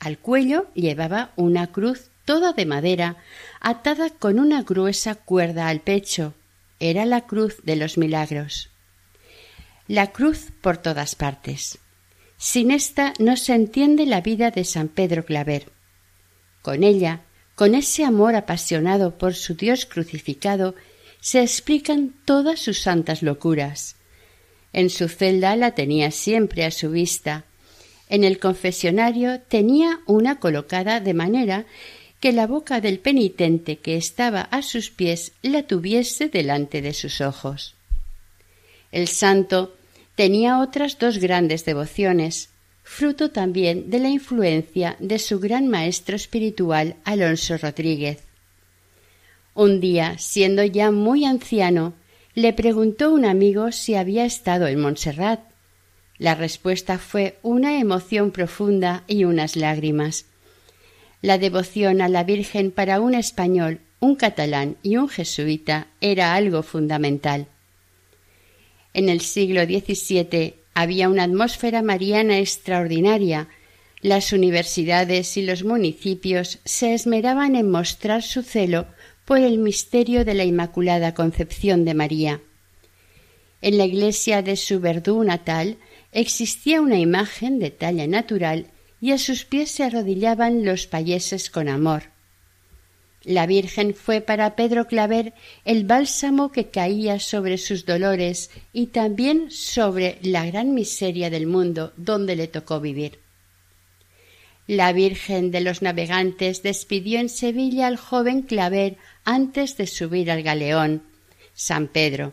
[0.00, 3.16] Al cuello llevaba una cruz toda de madera,
[3.60, 6.34] atada con una gruesa cuerda al pecho.
[6.80, 8.70] Era la cruz de los milagros.
[9.88, 11.78] La cruz por todas partes.
[12.36, 15.72] Sin esta no se entiende la vida de San Pedro Claver.
[16.60, 17.22] Con ella,
[17.54, 20.74] con ese amor apasionado por su Dios crucificado,
[21.20, 23.96] se explican todas sus santas locuras.
[24.74, 27.46] En su celda la tenía siempre a su vista.
[28.10, 31.64] En el confesionario tenía una colocada de manera
[32.20, 37.22] que la boca del penitente que estaba a sus pies la tuviese delante de sus
[37.22, 37.74] ojos.
[38.92, 39.77] El santo
[40.18, 42.50] tenía otras dos grandes devociones,
[42.82, 48.24] fruto también de la influencia de su gran maestro espiritual Alonso Rodríguez.
[49.54, 51.94] Un día, siendo ya muy anciano,
[52.34, 55.38] le preguntó un amigo si había estado en Montserrat.
[56.18, 60.24] La respuesta fue una emoción profunda y unas lágrimas.
[61.22, 66.64] La devoción a la Virgen para un español, un catalán y un jesuita era algo
[66.64, 67.46] fundamental.
[68.98, 73.46] En el siglo XVII había una atmósfera mariana extraordinaria.
[74.00, 78.88] Las universidades y los municipios se esmeraban en mostrar su celo
[79.24, 82.40] por el misterio de la Inmaculada Concepción de María.
[83.62, 85.76] En la iglesia de su Verdú natal
[86.10, 88.66] existía una imagen de talla natural
[89.00, 92.17] y a sus pies se arrodillaban los payeses con amor.
[93.28, 95.34] La Virgen fue para Pedro Claver
[95.66, 101.92] el bálsamo que caía sobre sus dolores y también sobre la gran miseria del mundo
[101.98, 103.18] donde le tocó vivir.
[104.66, 110.42] La Virgen de los Navegantes despidió en Sevilla al joven Claver antes de subir al
[110.42, 111.02] galeón,
[111.52, 112.32] San Pedro,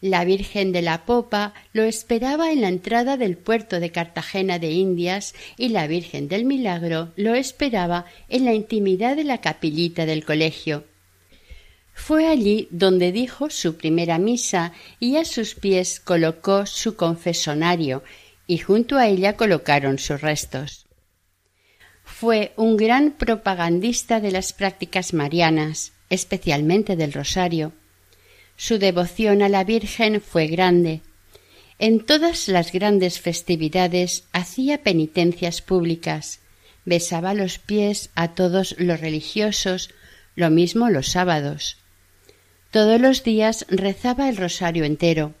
[0.00, 4.70] la Virgen de la Popa lo esperaba en la entrada del puerto de Cartagena de
[4.72, 10.24] Indias y la Virgen del Milagro lo esperaba en la intimidad de la capillita del
[10.24, 10.84] colegio.
[11.92, 18.02] Fue allí donde dijo su primera misa y a sus pies colocó su confesonario
[18.46, 20.86] y junto a ella colocaron sus restos.
[22.02, 27.72] Fue un gran propagandista de las prácticas marianas, especialmente del rosario,
[28.60, 31.00] su devoción a la Virgen fue grande.
[31.78, 36.40] En todas las grandes festividades hacía penitencias públicas,
[36.84, 39.88] besaba los pies a todos los religiosos,
[40.36, 41.78] lo mismo los sábados.
[42.70, 45.32] Todos los días rezaba el rosario entero.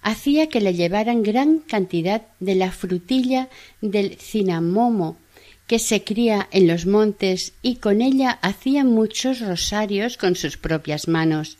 [0.00, 3.48] Hacía que le llevaran gran cantidad de la frutilla
[3.80, 5.18] del cinamomo
[5.66, 11.08] que se cría en los montes y con ella hacía muchos rosarios con sus propias
[11.08, 11.57] manos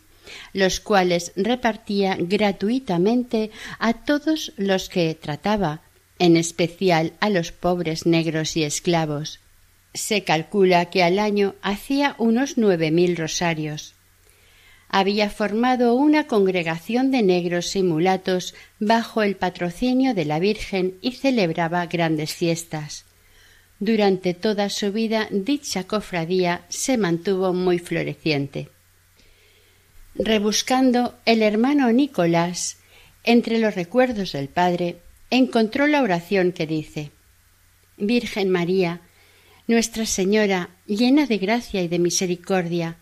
[0.53, 5.81] los cuales repartía gratuitamente a todos los que trataba,
[6.19, 9.39] en especial a los pobres negros y esclavos.
[9.93, 13.95] Se calcula que al año hacía unos nueve mil rosarios.
[14.89, 21.11] Había formado una congregación de negros y mulatos bajo el patrocinio de la Virgen y
[21.11, 23.05] celebraba grandes fiestas.
[23.79, 28.69] Durante toda su vida dicha cofradía se mantuvo muy floreciente.
[30.21, 32.75] Rebuscando el hermano Nicolás
[33.23, 34.97] entre los recuerdos del Padre,
[35.29, 37.11] encontró la oración que dice
[37.95, 38.99] Virgen María,
[39.65, 42.97] Nuestra Señora, llena de gracia y de misericordia,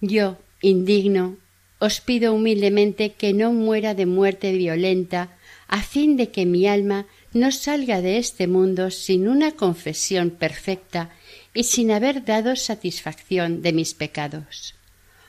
[0.00, 1.36] yo, indigno,
[1.78, 5.36] os pido humildemente que no muera de muerte violenta,
[5.68, 7.04] a fin de que mi alma
[7.34, 11.10] no salga de este mundo sin una confesión perfecta
[11.52, 14.75] y sin haber dado satisfacción de mis pecados.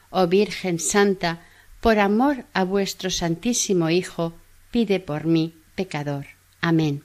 [0.09, 1.41] Oh Virgen Santa,
[1.81, 4.33] por amor a vuestro Santísimo Hijo,
[4.71, 6.27] pide por mí, pecador.
[6.61, 7.03] Amén.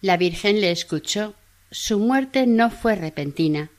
[0.00, 1.34] La Virgen le escuchó.
[1.70, 3.70] Su muerte no fue repentina.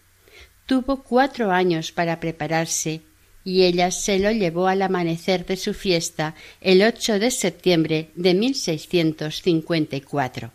[0.66, 3.02] Tuvo cuatro años para prepararse
[3.43, 8.34] y ella se lo llevó al amanecer de su fiesta el 8 de septiembre de
[8.34, 10.52] 1654.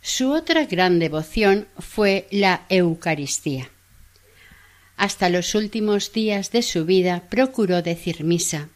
[0.00, 3.68] Su otra gran devoción fue la Eucaristía.
[4.96, 8.68] Hasta los últimos días de su vida procuró decir misa.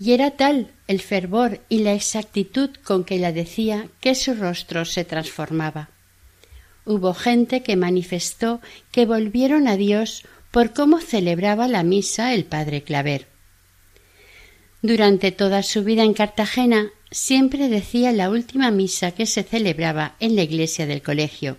[0.00, 4.84] Y era tal el fervor y la exactitud con que la decía que su rostro
[4.84, 5.90] se transformaba.
[6.84, 8.60] Hubo gente que manifestó
[8.92, 13.26] que volvieron a Dios por cómo celebraba la misa el padre Claver.
[14.80, 20.36] Durante toda su vida en Cartagena siempre decía la última misa que se celebraba en
[20.36, 21.58] la iglesia del colegio.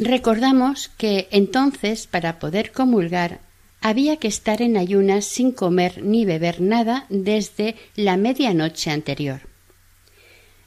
[0.00, 3.40] Recordamos que entonces, para poder comulgar,
[3.82, 9.42] había que estar en ayunas sin comer ni beber nada desde la medianoche anterior.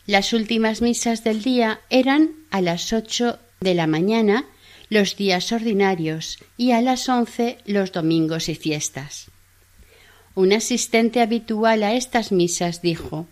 [0.05, 4.45] Las últimas misas del día eran a las ocho de la mañana
[4.89, 9.31] los días ordinarios y a las once los domingos y fiestas.
[10.35, 13.25] Un asistente habitual a estas misas dijo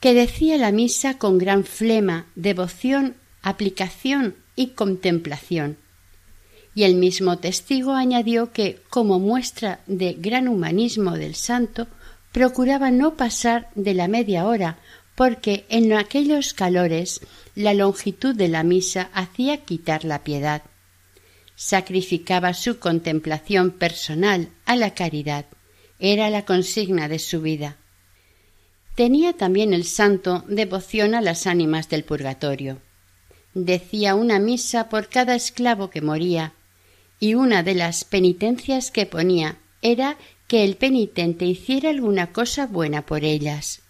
[0.00, 5.78] que decía la misa con gran flema, devoción, aplicación y contemplación.
[6.74, 11.86] Y el mismo testigo añadió que, como muestra de gran humanismo del santo,
[12.32, 14.78] procuraba no pasar de la media hora,
[15.14, 17.20] porque en aquellos calores
[17.54, 20.62] la longitud de la misa hacía quitar la piedad.
[21.54, 25.46] Sacrificaba su contemplación personal a la caridad.
[26.00, 27.76] Era la consigna de su vida.
[28.96, 32.80] Tenía también el santo devoción a las ánimas del purgatorio.
[33.54, 36.52] Decía una misa por cada esclavo que moría,
[37.20, 40.16] y una de las penitencias que ponía era
[40.48, 43.80] que el penitente hiciera alguna cosa buena por ellas.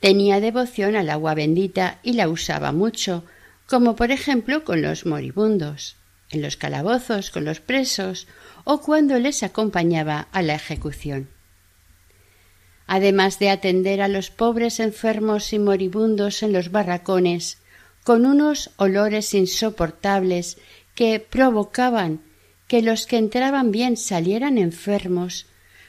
[0.00, 3.24] Tenía devoción al agua bendita y la usaba mucho,
[3.66, 5.96] como por ejemplo con los moribundos,
[6.30, 8.26] en los calabozos con los presos
[8.64, 11.28] o cuando les acompañaba a la ejecución
[12.88, 17.58] además de atender a los pobres enfermos y moribundos en los barracones,
[18.08, 20.56] con unos olores insoportables
[20.94, 22.22] que provocaban
[22.66, 25.44] que los que entraban bien salieran enfermos,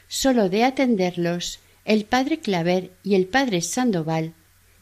[0.10, 4.34] sólo de atenderlos, el padre Claver y el padre Sandoval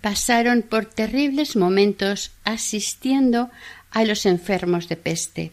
[0.02, 3.52] pasaron por terribles momentos asistiendo
[3.92, 5.52] a los enfermos de peste.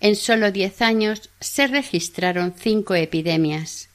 [0.00, 3.88] En sólo diez años se registraron cinco epidemias.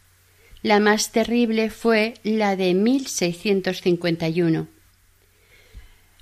[0.64, 4.77] La más terrible fue la de 1651.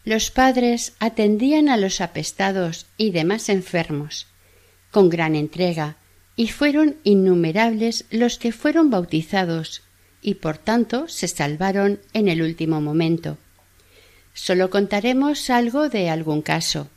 [0.05, 4.27] Los padres atendían a los apestados y demás enfermos
[4.95, 5.97] con gran entrega,
[6.37, 9.81] y fueron innumerables los que fueron bautizados
[10.21, 13.37] y por tanto se salvaron en el último momento.
[14.33, 16.87] Solo contaremos algo de algún caso.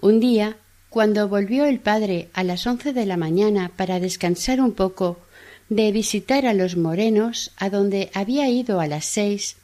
[0.00, 0.56] Un día,
[0.88, 5.20] cuando volvió el padre a las once de la mañana para descansar un poco
[5.68, 9.56] de visitar a los morenos, a donde había ido a las seis,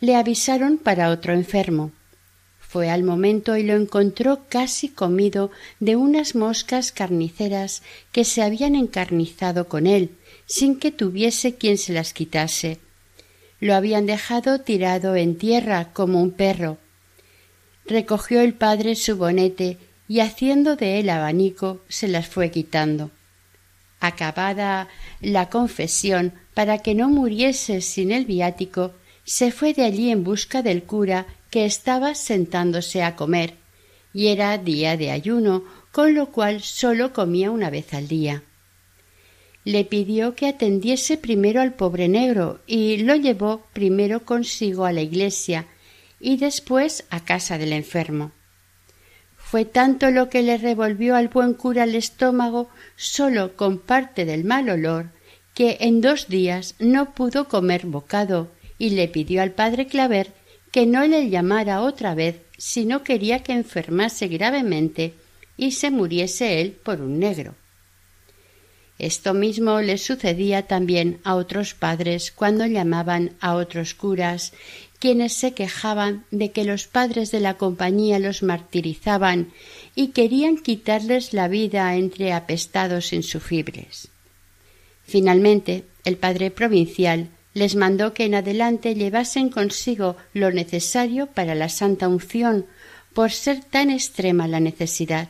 [0.00, 1.92] le avisaron para otro enfermo.
[2.60, 7.82] Fue al momento y lo encontró casi comido de unas moscas carniceras
[8.12, 10.10] que se habían encarnizado con él,
[10.46, 12.78] sin que tuviese quien se las quitase.
[13.58, 16.78] Lo habían dejado tirado en tierra como un perro.
[17.86, 19.78] Recogió el padre su bonete
[20.08, 23.10] y haciendo de él abanico se las fue quitando.
[23.98, 24.88] Acabada
[25.20, 28.92] la confesión, para que no muriese sin el viático,
[29.30, 33.54] se fue de allí en busca del cura que estaba sentándose a comer,
[34.12, 35.62] y era día de ayuno,
[35.92, 38.42] con lo cual sólo comía una vez al día.
[39.64, 45.02] Le pidió que atendiese primero al pobre negro y lo llevó primero consigo a la
[45.02, 45.68] iglesia
[46.18, 48.32] y después a casa del enfermo.
[49.36, 54.42] Fue tanto lo que le revolvió al buen cura el estómago sólo con parte del
[54.42, 55.12] mal olor
[55.54, 58.50] que en dos días no pudo comer bocado
[58.80, 60.32] y le pidió al padre Claver
[60.72, 65.14] que no le llamara otra vez si no quería que enfermase gravemente
[65.56, 67.54] y se muriese él por un negro.
[68.98, 74.52] Esto mismo le sucedía también a otros padres cuando llamaban a otros curas
[74.98, 79.52] quienes se quejaban de que los padres de la compañía los martirizaban
[79.94, 84.08] y querían quitarles la vida entre apestados insufribles.
[85.04, 91.68] Finalmente, el padre provincial les mandó que en adelante llevasen consigo lo necesario para la
[91.68, 92.66] santa unción,
[93.12, 95.28] por ser tan extrema la necesidad.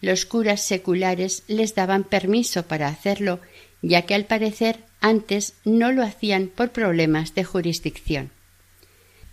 [0.00, 3.40] Los curas seculares les daban permiso para hacerlo,
[3.82, 8.30] ya que al parecer antes no lo hacían por problemas de jurisdicción.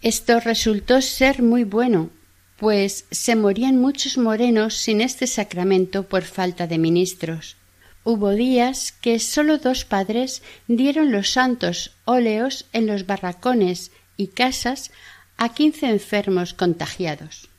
[0.01, 2.09] Esto resultó ser muy bueno,
[2.57, 7.55] pues se morían muchos morenos sin este sacramento por falta de ministros.
[8.03, 14.91] Hubo días que sólo dos padres dieron los santos óleos en los barracones y casas
[15.37, 17.49] a quince enfermos contagiados.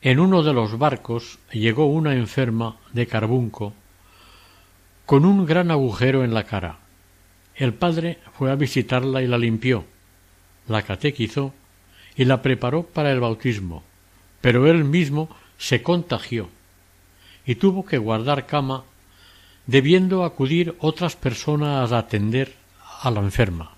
[0.00, 3.72] En uno de los barcos llegó una enferma de carbunco
[5.06, 6.78] con un gran agujero en la cara.
[7.54, 9.84] El padre fue a visitarla y la limpió
[10.68, 11.52] la catequizó
[12.16, 13.82] y la preparó para el bautismo,
[14.40, 16.48] pero él mismo se contagió
[17.44, 18.84] y tuvo que guardar cama
[19.66, 22.54] debiendo acudir otras personas a atender
[23.00, 23.76] a la enferma.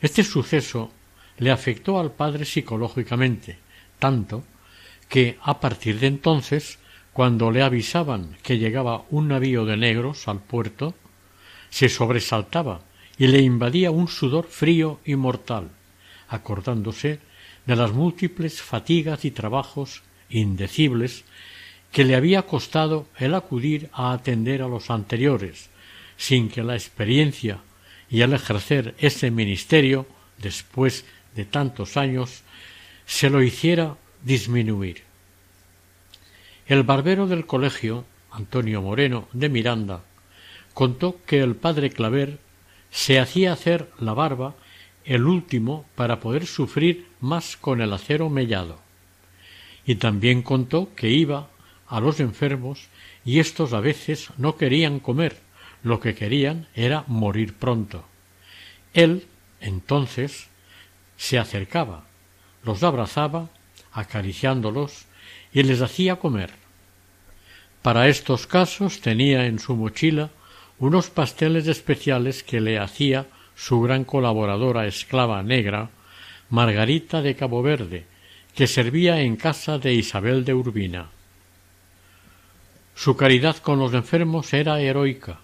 [0.00, 0.90] Este suceso
[1.38, 3.58] le afectó al padre psicológicamente,
[3.98, 4.44] tanto
[5.08, 6.78] que a partir de entonces,
[7.12, 10.94] cuando le avisaban que llegaba un navío de negros al puerto,
[11.70, 12.80] se sobresaltaba
[13.18, 15.70] y le invadía un sudor frío y mortal,
[16.28, 17.20] acordándose
[17.64, 21.24] de las múltiples fatigas y trabajos indecibles
[21.92, 25.70] que le había costado el acudir a atender a los anteriores,
[26.16, 27.60] sin que la experiencia
[28.10, 30.06] y el ejercer ese ministerio,
[30.38, 32.42] después de tantos años,
[33.06, 35.02] se lo hiciera disminuir.
[36.66, 40.02] El barbero del colegio, Antonio Moreno de Miranda,
[40.74, 42.38] contó que el padre Claver
[42.90, 44.54] se hacía hacer la barba
[45.04, 48.80] el último para poder sufrir más con el acero mellado.
[49.86, 51.48] Y también contó que iba
[51.88, 52.88] a los enfermos
[53.24, 55.38] y éstos a veces no querían comer,
[55.82, 58.04] lo que querían era morir pronto.
[58.94, 59.26] Él,
[59.60, 60.48] entonces,
[61.16, 62.04] se acercaba,
[62.62, 63.50] los abrazaba,
[63.92, 65.06] acariciándolos,
[65.52, 66.50] y les hacía comer.
[67.82, 70.30] Para estos casos tenía en su mochila
[70.78, 75.90] unos pasteles especiales que le hacía su gran colaboradora esclava negra,
[76.50, 78.04] Margarita de Cabo Verde,
[78.54, 81.10] que servía en casa de Isabel de Urbina.
[82.96, 85.40] Su caridad con los enfermos era heroica,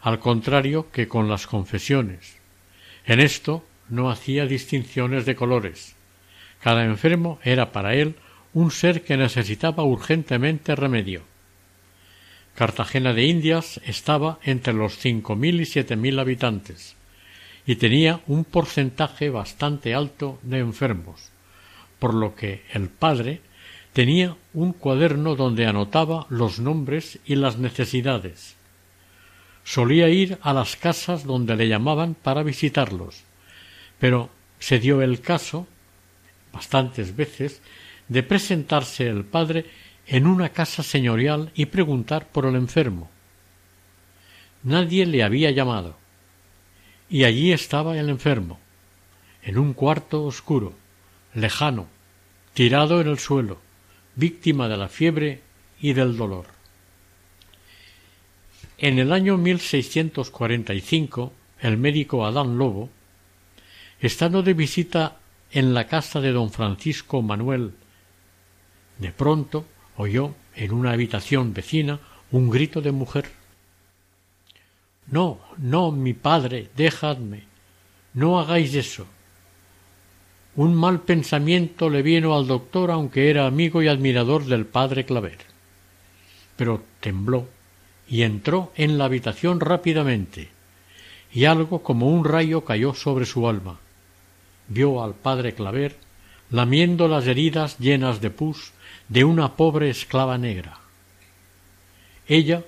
[0.00, 2.38] al contrario que con las confesiones.
[3.04, 5.96] En esto no hacía distinciones de colores.
[6.60, 8.14] Cada enfermo era para él
[8.54, 11.22] un ser que necesitaba urgentemente remedio.
[12.54, 16.94] Cartagena de Indias estaba entre los cinco mil y siete mil habitantes
[17.66, 21.32] y tenía un porcentaje bastante alto de enfermos,
[21.98, 23.40] por lo que el padre
[23.92, 28.56] tenía un cuaderno donde anotaba los nombres y las necesidades.
[29.64, 33.22] Solía ir a las casas donde le llamaban para visitarlos,
[33.98, 35.66] pero se dio el caso,
[36.52, 37.60] bastantes veces,
[38.08, 39.66] de presentarse el padre
[40.06, 43.10] en una casa señorial y preguntar por el enfermo.
[44.62, 45.96] Nadie le había llamado.
[47.08, 48.58] Y allí estaba el enfermo,
[49.42, 50.72] en un cuarto oscuro,
[51.34, 51.86] lejano,
[52.54, 53.60] tirado en el suelo,
[54.14, 55.40] víctima de la fiebre
[55.80, 56.46] y del dolor.
[58.78, 62.90] En el año 1645, el médico Adán Lobo,
[64.00, 65.18] estando de visita
[65.50, 67.74] en la casa de don Francisco Manuel,
[68.98, 72.00] de pronto oyó en una habitación vecina
[72.30, 73.30] un grito de mujer.
[75.06, 77.44] No, no, mi padre, dejadme.
[78.14, 79.06] No hagáis eso.
[80.54, 85.38] Un mal pensamiento le vino al doctor aunque era amigo y admirador del padre Claver.
[86.56, 87.48] Pero tembló
[88.06, 90.50] y entró en la habitación rápidamente,
[91.32, 93.78] y algo como un rayo cayó sobre su alma.
[94.68, 95.96] Vio al padre Claver
[96.50, 98.72] lamiendo las heridas llenas de pus
[99.08, 100.78] de una pobre esclava negra.
[102.28, 102.62] Ella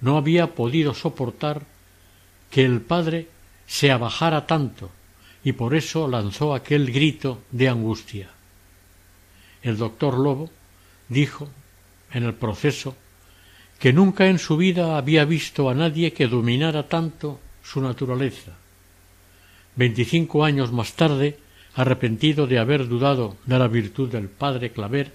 [0.00, 1.62] no había podido soportar
[2.50, 3.28] que el padre
[3.66, 4.90] se abajara tanto
[5.46, 8.28] y por eso lanzó aquel grito de angustia.
[9.62, 10.50] El doctor Lobo
[11.08, 11.48] dijo
[12.10, 12.96] en el proceso
[13.78, 18.56] que nunca en su vida había visto a nadie que dominara tanto su naturaleza.
[19.76, 21.38] Veinticinco años más tarde,
[21.76, 25.12] arrepentido de haber dudado de la virtud del padre Claver,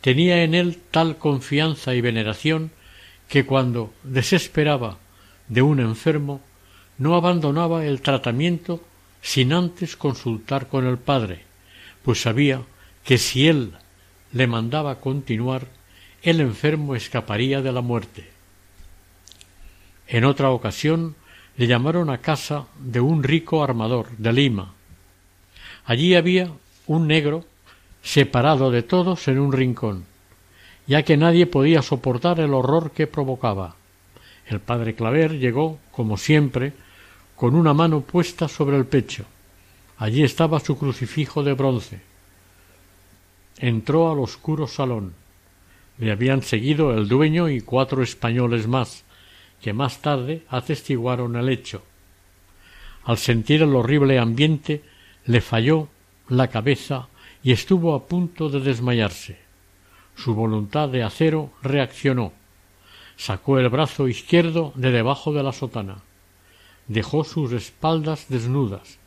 [0.00, 2.72] tenía en él tal confianza y veneración
[3.28, 4.98] que cuando desesperaba
[5.46, 6.40] de un enfermo
[6.98, 8.82] no abandonaba el tratamiento
[9.22, 11.44] sin antes consultar con el padre,
[12.04, 12.60] pues sabía
[13.04, 13.72] que si él
[14.32, 15.66] le mandaba continuar,
[16.22, 18.28] el enfermo escaparía de la muerte.
[20.06, 21.14] En otra ocasión
[21.56, 24.74] le llamaron a casa de un rico armador de Lima,
[25.84, 26.48] Allí había
[26.86, 27.44] un negro
[28.02, 30.04] separado de todos en un rincón,
[30.86, 33.76] ya que nadie podía soportar el horror que provocaba.
[34.46, 36.72] El padre Claver llegó, como siempre,
[37.42, 39.24] con una mano puesta sobre el pecho.
[39.98, 42.00] Allí estaba su crucifijo de bronce.
[43.58, 45.12] Entró al oscuro salón.
[45.98, 49.02] Le habían seguido el dueño y cuatro españoles más,
[49.60, 51.82] que más tarde atestiguaron el hecho.
[53.02, 54.84] Al sentir el horrible ambiente,
[55.26, 55.88] le falló
[56.28, 57.08] la cabeza
[57.42, 59.40] y estuvo a punto de desmayarse.
[60.14, 62.32] Su voluntad de acero reaccionó.
[63.16, 66.04] Sacó el brazo izquierdo de debajo de la sotana.
[66.88, 68.98] Dejó sus espaldas desnudas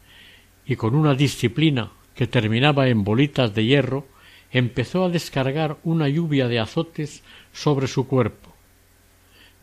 [0.66, 4.08] y con una disciplina que terminaba en bolitas de hierro
[4.52, 7.24] empezó a descargar una lluvia de azotes
[7.54, 8.54] sobre su cuerpo.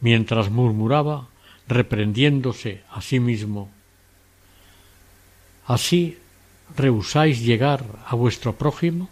[0.01, 1.29] mientras murmuraba,
[1.69, 3.71] reprendiéndose a sí mismo
[5.67, 6.19] Así
[6.77, 9.09] rehusáis llegar a vuestro prójimo,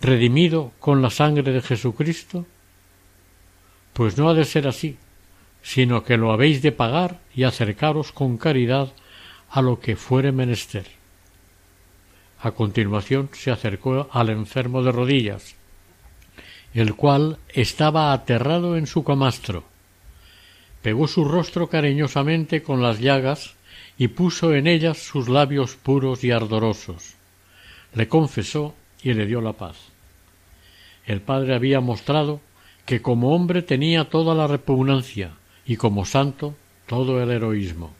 [0.00, 2.46] redimido con la sangre de Jesucristo?
[3.92, 4.96] Pues no ha de ser así,
[5.64, 8.92] sino que lo habéis de pagar y acercaros con caridad
[9.48, 10.86] a lo que fuere menester.
[12.38, 15.56] A continuación se acercó al enfermo de rodillas,
[16.74, 19.64] el cual estaba aterrado en su camastro.
[20.82, 23.54] Pegó su rostro cariñosamente con las llagas
[23.96, 27.14] y puso en ellas sus labios puros y ardorosos.
[27.94, 29.78] Le confesó y le dio la paz.
[31.06, 32.42] El padre había mostrado
[32.84, 35.32] que como hombre tenía toda la repugnancia
[35.66, 36.54] y como santo
[36.86, 37.92] todo el heroísmo.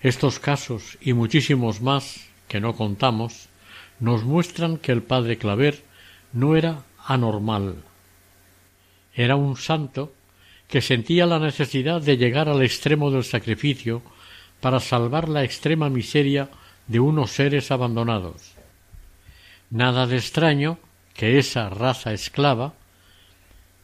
[0.00, 3.48] Estos casos y muchísimos más que no contamos
[4.00, 5.82] nos muestran que el padre Claver
[6.32, 7.76] no era anormal.
[9.14, 10.12] Era un santo
[10.68, 14.02] que sentía la necesidad de llegar al extremo del sacrificio
[14.60, 16.48] para salvar la extrema miseria
[16.86, 18.52] de unos seres abandonados.
[19.70, 20.78] Nada de extraño
[21.14, 22.74] que esa raza esclava,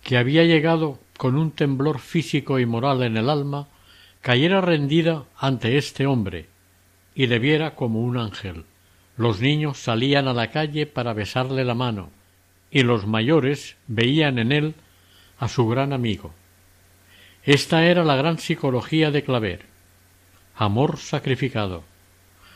[0.02, 3.68] que había llegado con un temblor físico y moral en el alma,
[4.22, 6.46] cayera rendida ante este hombre
[7.14, 8.64] y le viera como un ángel.
[9.18, 12.08] Los niños salían a la calle para besarle la mano
[12.70, 14.74] y los mayores veían en él
[15.38, 16.32] a su gran amigo.
[17.44, 19.66] Esta era la gran psicología de Claver.
[20.56, 21.84] Amor sacrificado.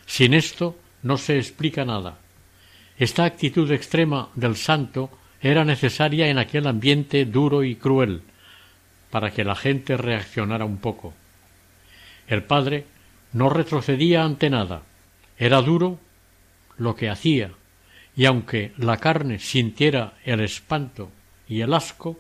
[0.07, 2.17] Sin esto no se explica nada.
[2.97, 5.11] Esta actitud extrema del santo
[5.43, 8.23] era necesaria en aquel ambiente duro y cruel,
[9.15, 11.15] para que la gente reaccionara un poco.
[12.27, 12.85] El padre
[13.33, 14.83] no retrocedía ante nada,
[15.39, 16.01] era duro
[16.79, 17.53] lo que hacía,
[18.17, 21.13] y aunque la carne sintiera el espanto
[21.47, 22.19] y el asco,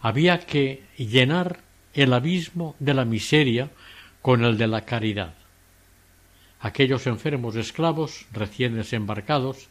[0.00, 1.58] había que llenar
[1.92, 3.68] el abismo de la miseria
[4.22, 5.34] con el de la caridad.
[6.60, 9.68] Aquellos enfermos esclavos recién desembarcados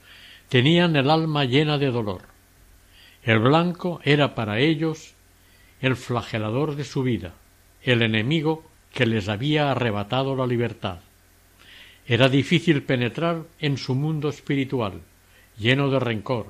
[0.48, 2.22] tenían el alma llena de dolor.
[3.24, 5.16] El blanco era para ellos
[5.82, 7.34] el flagelador de su vida,
[7.82, 8.64] el enemigo
[8.94, 11.00] que les había arrebatado la libertad.
[12.06, 15.02] Era difícil penetrar en su mundo espiritual,
[15.58, 16.48] lleno de rencor.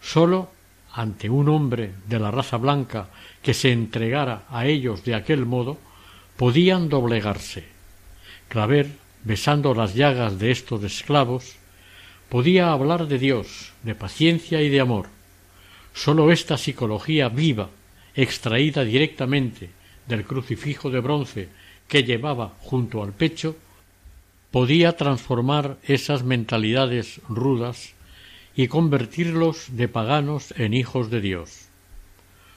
[0.00, 0.50] Sólo
[0.92, 3.08] ante un hombre de la raza blanca
[3.42, 5.76] que se entregara a ellos de aquel modo,
[6.36, 7.64] podían doblegarse.
[8.48, 8.92] Claver,
[9.24, 11.56] besando las llagas de estos esclavos,
[12.28, 15.08] podía hablar de Dios, de paciencia y de amor.
[15.94, 17.70] Sólo esta psicología viva,
[18.14, 19.70] extraída directamente
[20.06, 21.48] del crucifijo de bronce
[21.88, 23.56] que llevaba junto al pecho,
[24.50, 27.94] podía transformar esas mentalidades rudas
[28.54, 31.66] y convertirlos de paganos en hijos de Dios.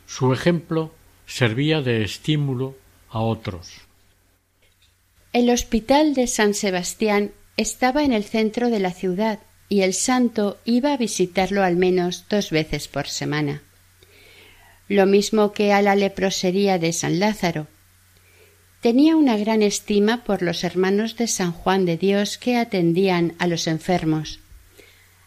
[0.05, 0.93] Su ejemplo
[1.25, 2.75] servía de estímulo
[3.09, 3.81] a otros.
[5.33, 9.39] El hospital de San Sebastián estaba en el centro de la ciudad
[9.69, 13.61] y el santo iba a visitarlo al menos dos veces por semana.
[14.87, 17.67] Lo mismo que a la leprosería de San Lázaro.
[18.81, 23.47] Tenía una gran estima por los hermanos de San Juan de Dios que atendían a
[23.47, 24.39] los enfermos.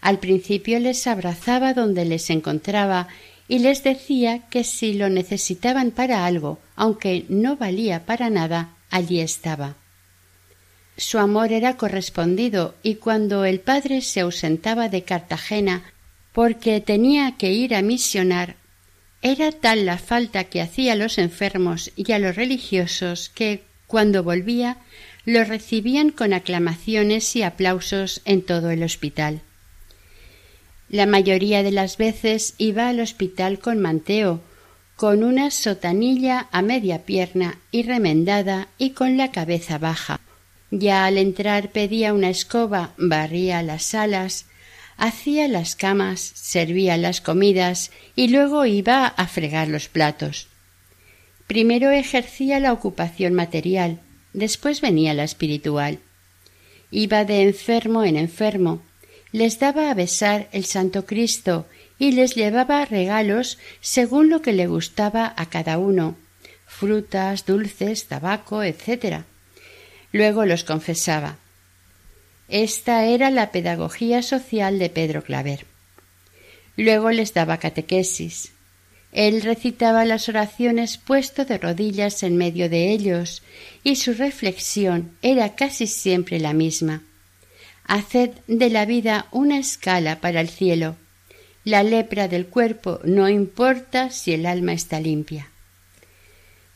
[0.00, 3.08] Al principio les abrazaba donde les encontraba
[3.48, 9.20] y les decía que si lo necesitaban para algo, aunque no valía para nada, allí
[9.20, 9.74] estaba.
[10.96, 15.82] Su amor era correspondido y cuando el padre se ausentaba de Cartagena
[16.32, 18.56] porque tenía que ir a misionar,
[19.22, 24.22] era tal la falta que hacía a los enfermos y a los religiosos que, cuando
[24.22, 24.78] volvía,
[25.24, 29.42] lo recibían con aclamaciones y aplausos en todo el hospital.
[30.88, 34.40] La mayoría de las veces iba al hospital con manteo,
[34.96, 40.20] con una sotanilla a media pierna y remendada y con la cabeza baja,
[40.70, 44.46] ya al entrar pedía una escoba, barría las salas,
[45.00, 50.46] hacía las camas, servía las comidas y luego iba a fregar los platos.
[51.48, 54.00] Primero ejercía la ocupación material,
[54.32, 55.98] después venía la espiritual.
[56.92, 58.82] Iba de enfermo en enfermo,
[59.32, 61.66] les daba a besar el Santo Cristo
[61.98, 66.16] y les llevaba regalos según lo que le gustaba a cada uno
[66.70, 69.24] frutas, dulces, tabaco, etc.
[70.12, 71.36] Luego los confesaba.
[72.50, 75.66] Esta era la pedagogía social de Pedro Claver.
[76.76, 78.52] Luego les daba catequesis.
[79.12, 83.44] Él recitaba las oraciones puesto de rodillas en medio de ellos,
[83.84, 87.02] y su reflexión era casi siempre la misma.
[87.84, 90.96] Haced de la vida una escala para el cielo.
[91.64, 95.50] La lepra del cuerpo no importa si el alma está limpia.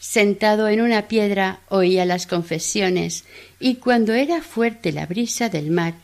[0.07, 3.25] Sentado en una piedra oía las confesiones,
[3.59, 5.95] y cuando era fuerte la brisa del mar,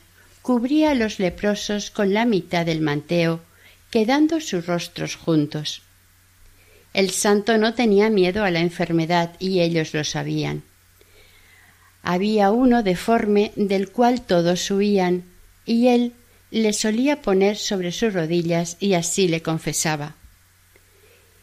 [0.41, 3.43] cubría a los leprosos con la mitad del manteo,
[3.91, 5.83] quedando sus rostros juntos.
[6.95, 10.63] El santo no tenía miedo a la enfermedad y ellos lo sabían.
[12.03, 15.25] Había uno deforme del cual todos huían,
[15.67, 16.15] y él
[16.51, 20.17] le solía poner sobre sus rodillas y así le confesaba.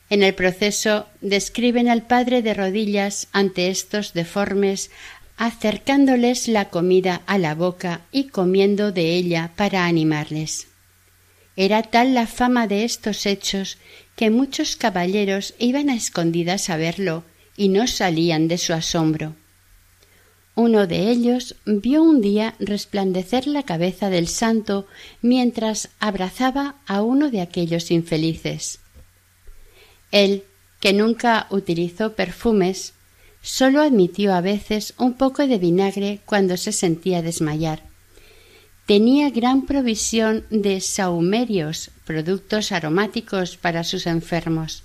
[0.10, 4.90] En el proceso describen al padre de rodillas ante estos deformes,
[5.36, 10.68] acercándoles la comida a la boca y comiendo de ella para animarles.
[11.56, 13.78] Era tal la fama de estos hechos
[14.16, 17.24] que muchos caballeros iban a escondidas a verlo
[17.58, 19.36] y no salían de su asombro.
[20.56, 24.88] Uno de ellos vio un día resplandecer la cabeza del santo
[25.22, 28.80] mientras abrazaba a uno de aquellos infelices.
[30.12, 30.44] Él,
[30.80, 32.94] que nunca utilizó perfumes,
[33.42, 37.84] sólo admitió a veces un poco de vinagre cuando se sentía desmayar.
[38.86, 44.84] Tenía gran provisión de saumerios, productos aromáticos para sus enfermos.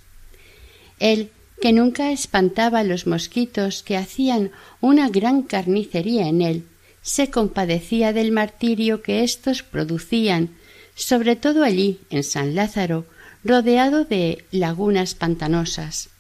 [0.99, 4.51] Él, que nunca espantaba a los mosquitos que hacían
[4.81, 6.65] una gran carnicería en él,
[7.03, 10.51] se compadecía del martirio que éstos producían,
[10.95, 13.07] sobre todo allí, en San Lázaro,
[13.45, 16.11] rodeado de lagunas pantanosas.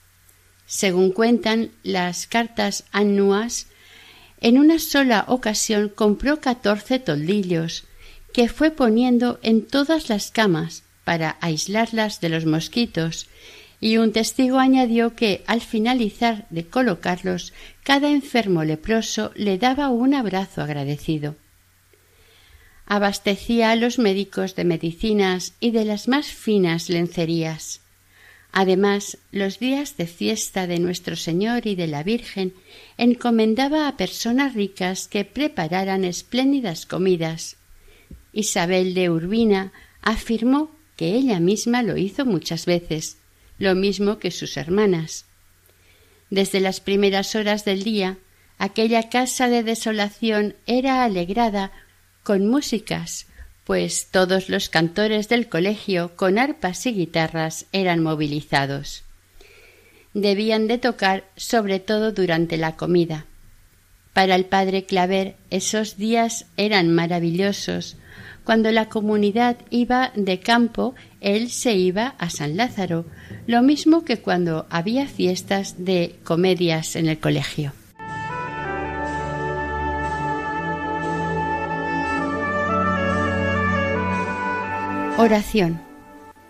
[0.66, 3.66] Según cuentan las cartas annuas,
[4.41, 7.85] en una sola ocasión compró catorce toldillos,
[8.33, 13.29] que fue poniendo en todas las camas para aislarlas de los mosquitos,
[13.81, 17.53] y un testigo añadió que al finalizar de colocarlos,
[17.83, 21.37] cada enfermo leproso le daba un abrazo agradecido
[22.87, 27.80] abastecía a los médicos de medicinas y de las más finas lencerías.
[28.53, 32.53] Además, los días de fiesta de nuestro Señor y de la Virgen
[32.99, 37.57] encomendaba a personas ricas que prepararan espléndidas comidas.
[38.35, 39.72] Isabel de Urbina
[40.03, 43.16] afirmó que ella misma lo hizo muchas veces,
[43.59, 45.24] lo mismo que sus hermanas.
[46.28, 48.18] Desde las primeras horas del día,
[48.59, 51.72] aquella casa de desolación era alegrada
[52.23, 53.27] con músicas,
[53.64, 59.05] pues todos los cantores del colegio con arpas y guitarras eran movilizados.
[60.14, 63.27] Debían de tocar sobre todo durante la comida.
[64.12, 67.97] Para el padre Claver esos días eran maravillosos.
[68.45, 73.07] Cuando la comunidad iba de campo, él se iba a San Lázaro,
[73.47, 77.73] lo mismo que cuando había fiestas de comedias en el colegio.
[85.23, 85.81] Oración.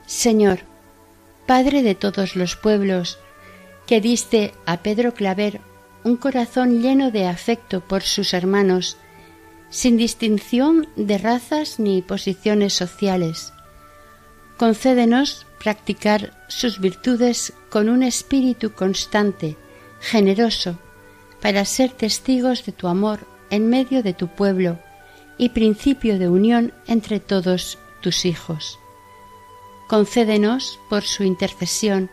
[0.06, 0.60] Señor,
[1.46, 3.18] Padre de todos los pueblos,
[3.86, 5.60] que diste a Pedro Claver
[6.04, 8.96] un corazón lleno de afecto por sus hermanos,
[9.68, 13.52] sin distinción de razas ni posiciones sociales.
[14.56, 19.58] Concédenos practicar sus virtudes con un espíritu constante,
[20.00, 20.78] generoso,
[21.42, 23.20] para ser testigos de tu amor
[23.50, 24.78] en medio de tu pueblo
[25.36, 28.78] y principio de unión entre todos tus hijos.
[29.88, 32.10] Concédenos, por su intercesión,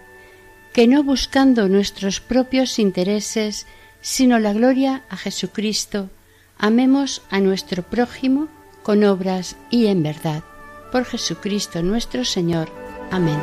[0.74, 3.68] que no buscando nuestros propios intereses,
[4.02, 6.10] sino la gloria a Jesucristo,
[6.58, 8.48] amemos a nuestro prójimo
[8.84, 10.44] con obras y en verdad.
[10.92, 12.70] Por Jesucristo nuestro Señor.
[13.12, 13.40] Amén.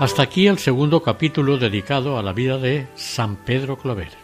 [0.00, 4.23] Hasta aquí el segundo capítulo dedicado a la vida de San Pedro Clover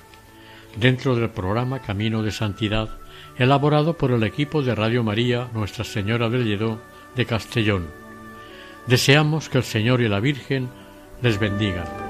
[0.77, 2.89] dentro del programa Camino de Santidad,
[3.37, 6.81] elaborado por el equipo de Radio María Nuestra Señora del Lledó
[7.17, 7.87] de Castellón.
[8.87, 10.69] Deseamos que el Señor y la Virgen
[11.23, 12.10] les bendigan.